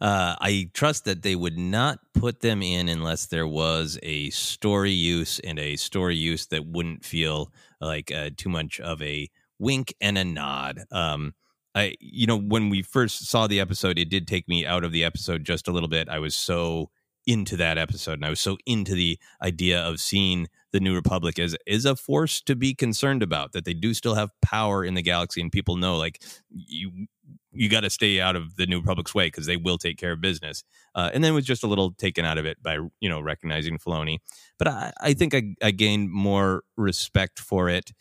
[0.00, 4.92] uh, I trust that they would not put them in unless there was a story
[4.92, 9.28] use and a story use that wouldn't feel like uh, too much of a
[9.58, 10.84] wink and a nod.
[10.90, 11.34] Um,
[11.74, 14.92] I, you know, when we first saw the episode, it did take me out of
[14.92, 16.08] the episode just a little bit.
[16.08, 16.90] I was so
[17.26, 21.38] into that episode and I was so into the idea of seeing the New Republic
[21.38, 24.94] as is a force to be concerned about that they do still have power in
[24.94, 27.06] the galaxy and people know like you
[27.52, 30.12] you got to stay out of the New Republic's way because they will take care
[30.12, 30.64] of business.
[30.94, 33.78] Uh, and then was just a little taken out of it by you know recognizing
[33.78, 34.18] Filoni.
[34.58, 37.92] But I, I think I, I gained more respect for it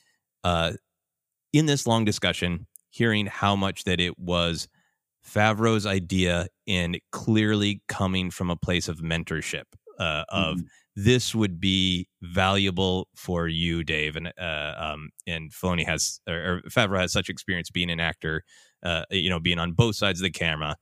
[0.44, 0.74] uh,
[1.54, 4.68] in this long discussion hearing how much that it was
[5.26, 9.64] Favreau's idea and clearly coming from a place of mentorship
[10.02, 10.66] uh, of mm-hmm.
[10.96, 16.62] this would be valuable for you, Dave, and uh, um, and Filoni has or, or
[16.70, 18.44] Favreau has such experience being an actor,
[18.84, 20.76] uh, you know, being on both sides of the camera.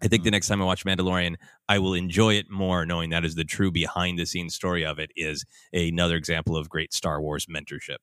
[0.00, 0.24] I think mm-hmm.
[0.26, 1.36] the next time I watch Mandalorian,
[1.68, 4.98] I will enjoy it more, knowing that is the true behind the scenes story of
[4.98, 7.96] it is another example of great Star Wars mentorship.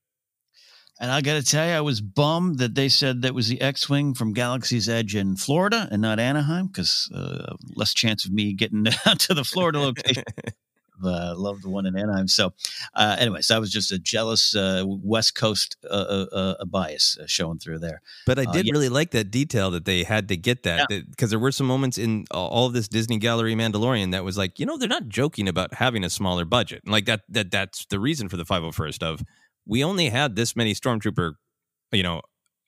[0.99, 3.59] And I got to tell you, I was bummed that they said that was the
[3.59, 8.53] X-wing from Galaxy's Edge in Florida and not Anaheim, because uh, less chance of me
[8.53, 10.23] getting out to the Florida location.
[11.03, 12.27] uh, love the one in Anaheim.
[12.27, 12.53] So,
[12.95, 17.25] uh, anyways, that was just a jealous uh, West Coast uh, uh, uh bias uh,
[17.27, 18.01] showing through there.
[18.25, 18.71] But I did yeah.
[18.71, 21.97] really like that detail that they had to get that because there were some moments
[21.97, 25.47] in all of this Disney Gallery Mandalorian that was like, you know, they're not joking
[25.47, 26.83] about having a smaller budget.
[26.83, 29.23] And like that, that that's the reason for the 501st of
[29.65, 31.33] we only had this many stormtrooper,
[31.91, 32.21] you know,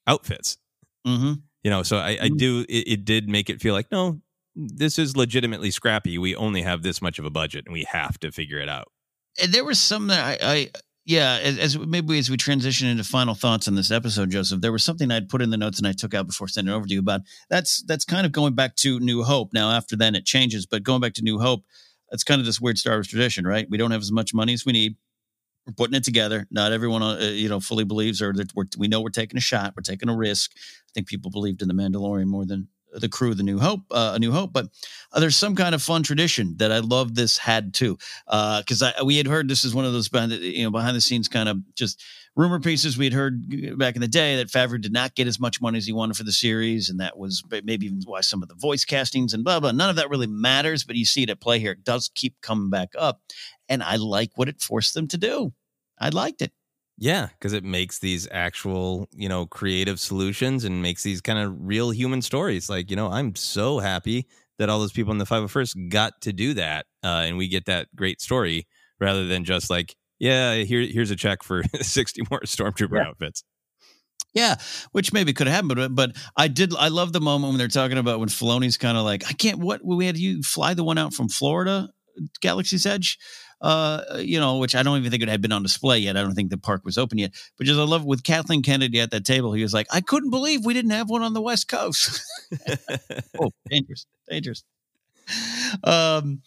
[0.07, 0.57] outfits.
[1.05, 1.33] Mm-hmm.
[1.63, 2.65] You know, so I, I do.
[2.69, 4.21] It, it did make it feel like no,
[4.55, 6.17] this is legitimately scrappy.
[6.17, 8.91] We only have this much of a budget, and we have to figure it out.
[9.41, 10.69] And there was some that I, I
[11.05, 14.71] yeah, as, as maybe as we transition into final thoughts on this episode, Joseph, there
[14.71, 16.87] was something I'd put in the notes and I took out before sending it over
[16.87, 19.53] to you about that's that's kind of going back to New Hope.
[19.53, 21.63] Now after then it changes, but going back to New Hope,
[22.09, 23.67] it's kind of this weird Star Wars tradition, right?
[23.69, 24.95] We don't have as much money as we need.
[25.65, 26.45] We're putting it together.
[26.51, 28.33] Not everyone, uh, you know, fully believes, or
[28.77, 29.73] we know we're taking a shot.
[29.75, 30.51] We're taking a risk.
[30.55, 32.67] I think people believed in the Mandalorian more than
[32.99, 34.53] the crew, of the New Hope, uh, a New Hope.
[34.53, 34.67] But
[35.11, 37.15] uh, there's some kind of fun tradition that I love.
[37.15, 40.37] This had too, because I we had heard this is one of those behind the,
[40.37, 42.03] you know behind the scenes kind of just
[42.35, 45.39] rumor pieces we had heard back in the day that Favreau did not get as
[45.39, 48.43] much money as he wanted for the series, and that was maybe even why some
[48.43, 49.71] of the voice castings and blah blah.
[49.71, 51.71] None of that really matters, but you see it at play here.
[51.71, 53.21] It does keep coming back up,
[53.69, 55.53] and I like what it forced them to do.
[55.99, 56.51] I liked it.
[56.97, 61.53] Yeah, because it makes these actual, you know, creative solutions and makes these kind of
[61.59, 62.69] real human stories.
[62.69, 64.27] Like, you know, I'm so happy
[64.59, 67.65] that all those people in the 501st got to do that, uh, and we get
[67.65, 68.65] that great story
[69.01, 73.07] rather than just like, yeah, here, here's a check for 60 more stormtrooper Yeah.
[73.09, 73.43] outfits.
[74.33, 74.55] Yeah,
[74.91, 76.73] which maybe could have happened, but but I did.
[76.75, 79.59] I love the moment when they're talking about when Filoni's kind of like, I can't.
[79.59, 81.87] What we had you fly the one out from Florida,
[82.41, 83.17] Galaxy's Edge,
[83.61, 86.17] uh, you know, which I don't even think it had been on display yet.
[86.17, 87.31] I don't think the park was open yet.
[87.57, 89.53] But just I love with Kathleen Kennedy at that table.
[89.53, 92.21] He was like, I couldn't believe we didn't have one on the West Coast.
[93.39, 94.63] oh, dangerous, dangerous.
[95.83, 96.41] Um,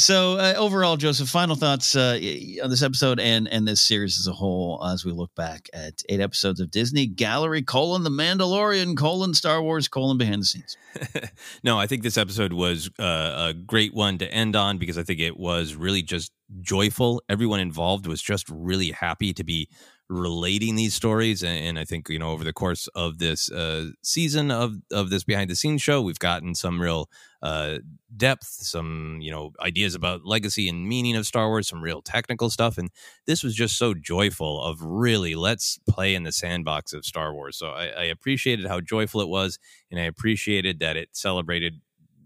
[0.00, 2.18] so uh, overall, Joseph, final thoughts uh,
[2.62, 6.02] on this episode and and this series as a whole as we look back at
[6.08, 10.76] eight episodes of Disney Gallery colon The Mandalorian colon Star Wars colon behind the scenes.
[11.62, 15.02] no, I think this episode was uh, a great one to end on because I
[15.02, 17.22] think it was really just joyful.
[17.28, 19.68] Everyone involved was just really happy to be
[20.08, 23.90] relating these stories, and, and I think you know over the course of this uh,
[24.02, 27.10] season of of this behind the scenes show, we've gotten some real
[27.42, 27.78] uh,
[28.16, 32.50] depth, some you know ideas about legacy and meaning of Star Wars, some real technical
[32.50, 32.90] stuff, and
[33.26, 34.62] this was just so joyful.
[34.62, 37.56] Of really, let's play in the sandbox of Star Wars.
[37.56, 39.58] So I, I appreciated how joyful it was,
[39.90, 41.80] and I appreciated that it celebrated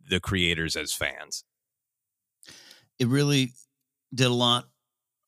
[0.08, 1.44] the creators as fans.
[2.98, 3.52] It really
[4.14, 4.66] did a lot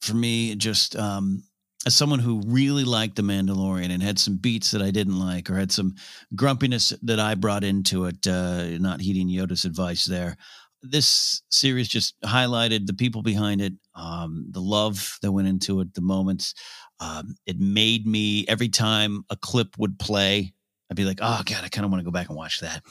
[0.01, 0.55] for me.
[0.57, 1.45] Just um,
[1.87, 5.49] as someone who really liked The Mandalorian and had some beats that I didn't like,
[5.49, 5.95] or had some
[6.35, 10.37] grumpiness that I brought into it, uh, not heeding Yoda's advice there.
[10.83, 15.95] This series just highlighted the people behind it, um, the love that went into it,
[15.95, 16.55] the moments.
[16.99, 20.53] Um, it made me every time a clip would play,
[20.91, 22.83] I'd be like, "Oh God, I kind of want to go back and watch that,"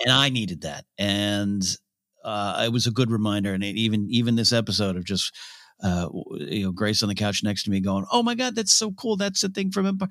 [0.00, 1.62] and I needed that, and
[2.24, 3.52] uh, it was a good reminder.
[3.52, 5.32] And it, even even this episode of just
[5.82, 8.72] uh, you know Grace on the couch next to me going, "Oh my God, that's
[8.72, 9.16] so cool!
[9.16, 10.08] That's the thing from Empire."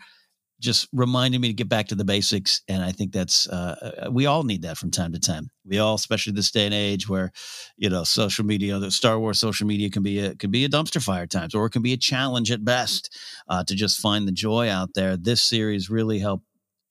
[0.60, 4.28] Just reminded me to get back to the basics, and I think that's uh, we
[4.28, 5.50] all need that from time to time.
[5.66, 7.32] We all, especially this day and age, where
[7.78, 10.70] you know social media, the Star Wars social media can be a can be a
[10.70, 13.18] dumpster fire at times, or it can be a challenge at best
[13.48, 15.18] uh, to just find the joy out there.
[15.18, 16.46] This series really helped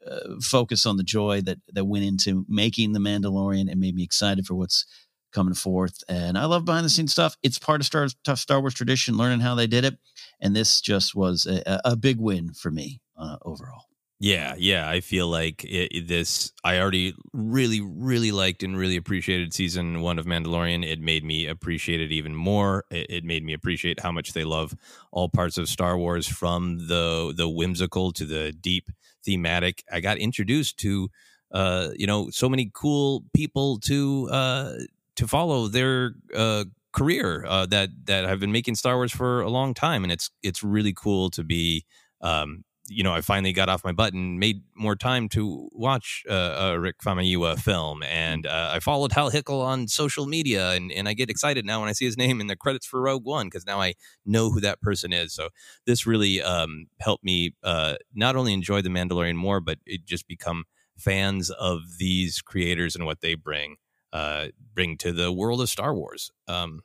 [0.05, 4.03] uh, focus on the joy that that went into making the Mandalorian and made me
[4.03, 4.87] excited for what's
[5.33, 6.03] coming forth.
[6.09, 7.37] And I love behind the scenes stuff.
[7.43, 9.99] It's part of Star tough Star Wars tradition, learning how they did it,
[10.41, 13.85] and this just was a, a big win for me uh, overall.
[14.23, 14.87] Yeah, yeah.
[14.87, 16.53] I feel like it, it- this.
[16.63, 20.85] I already really, really liked and really appreciated season one of Mandalorian.
[20.85, 22.85] It made me appreciate it even more.
[22.91, 24.75] It, it made me appreciate how much they love
[25.11, 28.91] all parts of Star Wars, from the the whimsical to the deep
[29.25, 29.83] thematic.
[29.91, 31.09] I got introduced to,
[31.53, 34.73] uh, you know, so many cool people to uh
[35.21, 39.51] to follow their uh career uh, that that have been making Star Wars for a
[39.51, 41.85] long time, and it's it's really cool to be
[42.23, 46.25] um, you know, I finally got off my butt and made more time to watch
[46.29, 50.91] uh, a Rick Famuyiwa film, and uh, I followed Hal Hickel on social media, and,
[50.91, 53.25] and I get excited now when I see his name in the credits for Rogue
[53.25, 53.95] One because now I
[54.27, 55.33] know who that person is.
[55.33, 55.51] So
[55.87, 60.27] this really um, helped me uh, not only enjoy The Mandalorian more, but it just
[60.27, 60.65] become
[60.99, 63.77] fans of these creators and what they bring
[64.13, 66.31] uh, bring to the world of Star Wars.
[66.49, 66.81] Um,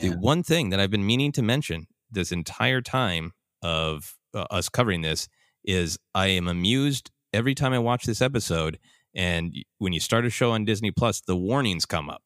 [0.00, 3.32] The one thing that I've been meaning to mention this entire time
[3.62, 5.28] of uh, us covering this
[5.64, 8.78] is I am amused every time I watch this episode.
[9.14, 12.22] And when you start a show on Disney Plus, the warnings come up,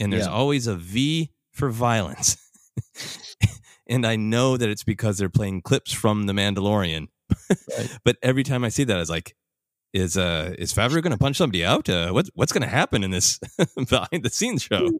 [0.00, 0.32] and there's Yeah.
[0.32, 2.36] always a V for violence.
[3.86, 7.08] and I know that it's because they're playing clips from The Mandalorian.
[8.04, 9.34] but every time I see that, I was like,
[9.92, 11.88] "Is uh is Favreau going to punch somebody out?
[11.88, 13.38] Uh, what's what's going to happen in this
[13.88, 14.90] behind the scenes show?"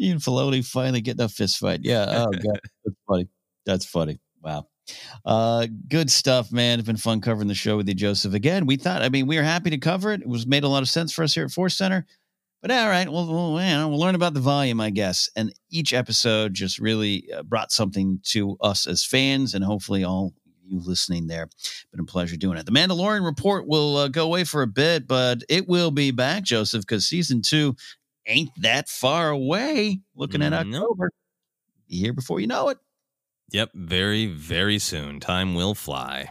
[0.00, 1.80] Ian Filoni finally getting a fist fight.
[1.82, 2.06] Yeah.
[2.26, 3.28] Oh god, that's funny.
[3.64, 4.20] That's funny.
[4.42, 4.66] Wow.
[5.24, 6.78] Uh, good stuff, man.
[6.78, 8.34] It's been fun covering the show with you, Joseph.
[8.34, 10.22] Again, we thought, I mean, we were happy to cover it.
[10.22, 12.04] It was made a lot of sense for us here at Force Center.
[12.62, 15.28] But all right, well, we'll, we'll learn about the volume, I guess.
[15.34, 20.32] And each episode just really uh, brought something to us as fans, and hopefully all
[20.64, 21.48] you listening there.
[21.90, 22.66] Been a pleasure doing it.
[22.66, 26.44] The Mandalorian report will uh, go away for a bit, but it will be back,
[26.44, 27.76] Joseph, because season two
[28.26, 30.00] ain't that far away.
[30.14, 30.74] Looking at Nope.
[30.74, 31.10] October,
[31.88, 32.78] be here before you know it.
[33.52, 35.20] Yep, very very soon.
[35.20, 36.28] Time will fly.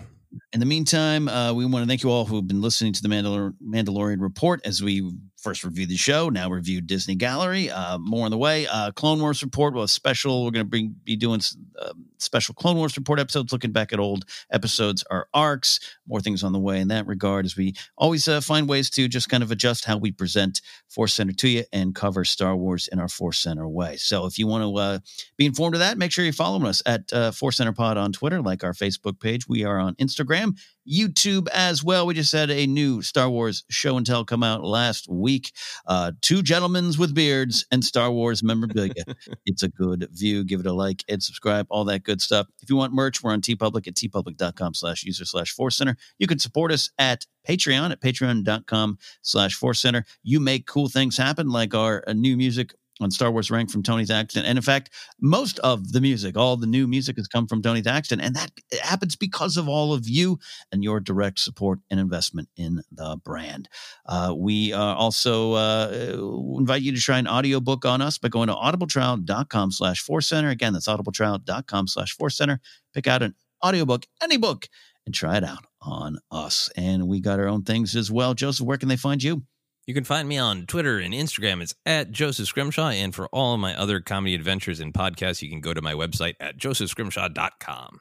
[0.54, 3.02] In the meantime, uh, we want to thank you all who have been listening to
[3.02, 7.70] the Mandalor- Mandalorian Report as we first reviewed the show, now reviewed Disney Gallery.
[7.70, 8.68] Uh, more on the way.
[8.68, 10.46] Uh, Clone Wars Report was special.
[10.46, 11.42] We're going to be doing
[11.80, 15.80] um special Clone Wars Report episodes, looking back at old episodes, our arcs.
[16.08, 19.08] More things on the way in that regard, as we always uh, find ways to
[19.08, 22.88] just kind of adjust how we present Force Center to you and cover Star Wars
[22.92, 23.98] in our Force Center way.
[23.98, 25.00] So if you want to uh,
[25.38, 28.12] be informed of that, make sure you're following us at uh, Force Center Pod on
[28.12, 29.48] Twitter, like our Facebook page.
[29.48, 32.06] We are on Instagram, YouTube as well.
[32.06, 35.52] We just had a new Star Wars show and tell come out last week.
[35.86, 39.04] Uh, two gentlemen's with beards and Star Wars memorabilia.
[39.46, 40.44] it's a good view.
[40.44, 42.48] Give it a like and subscribe, all that good stuff.
[42.62, 45.98] If you want merch, we're on TeePublic at teepublic.com slash user slash Force Center.
[46.20, 50.06] You can support us at Patreon at patreon.com slash Force Center.
[50.24, 53.84] You make cool things happen like our uh, new music on Star Wars Rank from
[53.84, 54.46] Tony Thaxton.
[54.46, 57.82] And in fact, most of the music, all the new music has come from Tony
[57.82, 58.20] Thaxton.
[58.20, 58.52] And that
[58.82, 60.40] happens because of all of you
[60.72, 63.70] and your direct support and investment in the brand.
[64.06, 68.48] Uh, we uh, also uh, invite you to try an audiobook on us by going
[68.48, 70.50] to audibletrial.com slash force center.
[70.50, 72.60] Again, that's audibletrial.com slash force center.
[72.94, 74.68] Pick out an audiobook, any book,
[75.06, 76.70] and try it out on us.
[76.76, 78.34] And we got our own things as well.
[78.34, 79.44] Joseph, where can they find you?
[79.92, 81.62] You can find me on Twitter and Instagram.
[81.62, 82.92] It's at Joseph Scrimshaw.
[82.92, 86.36] And for all my other comedy adventures and podcasts, you can go to my website
[86.40, 88.00] at josephscrimshaw.com.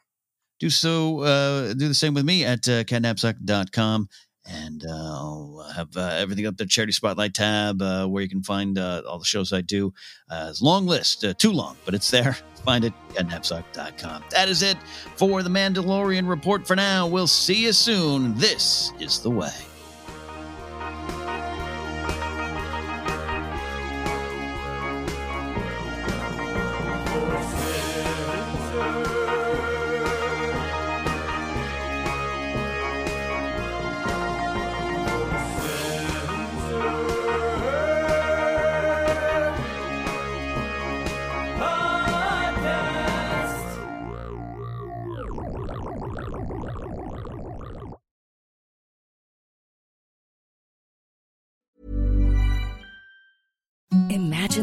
[0.60, 4.08] do so uh do the same with me at uh, kennapzok.com
[4.46, 8.44] and uh, I'll have uh, everything up there charity spotlight tab uh, where you can
[8.44, 9.92] find uh, all the shows I do.
[10.30, 12.36] Uh, it's a long list uh, too long but it's there.
[12.64, 14.76] Find it at kennapzok.com that is it
[15.16, 17.08] for the Mandalorian report for now.
[17.08, 18.36] We'll see you soon.
[18.36, 19.50] This is the way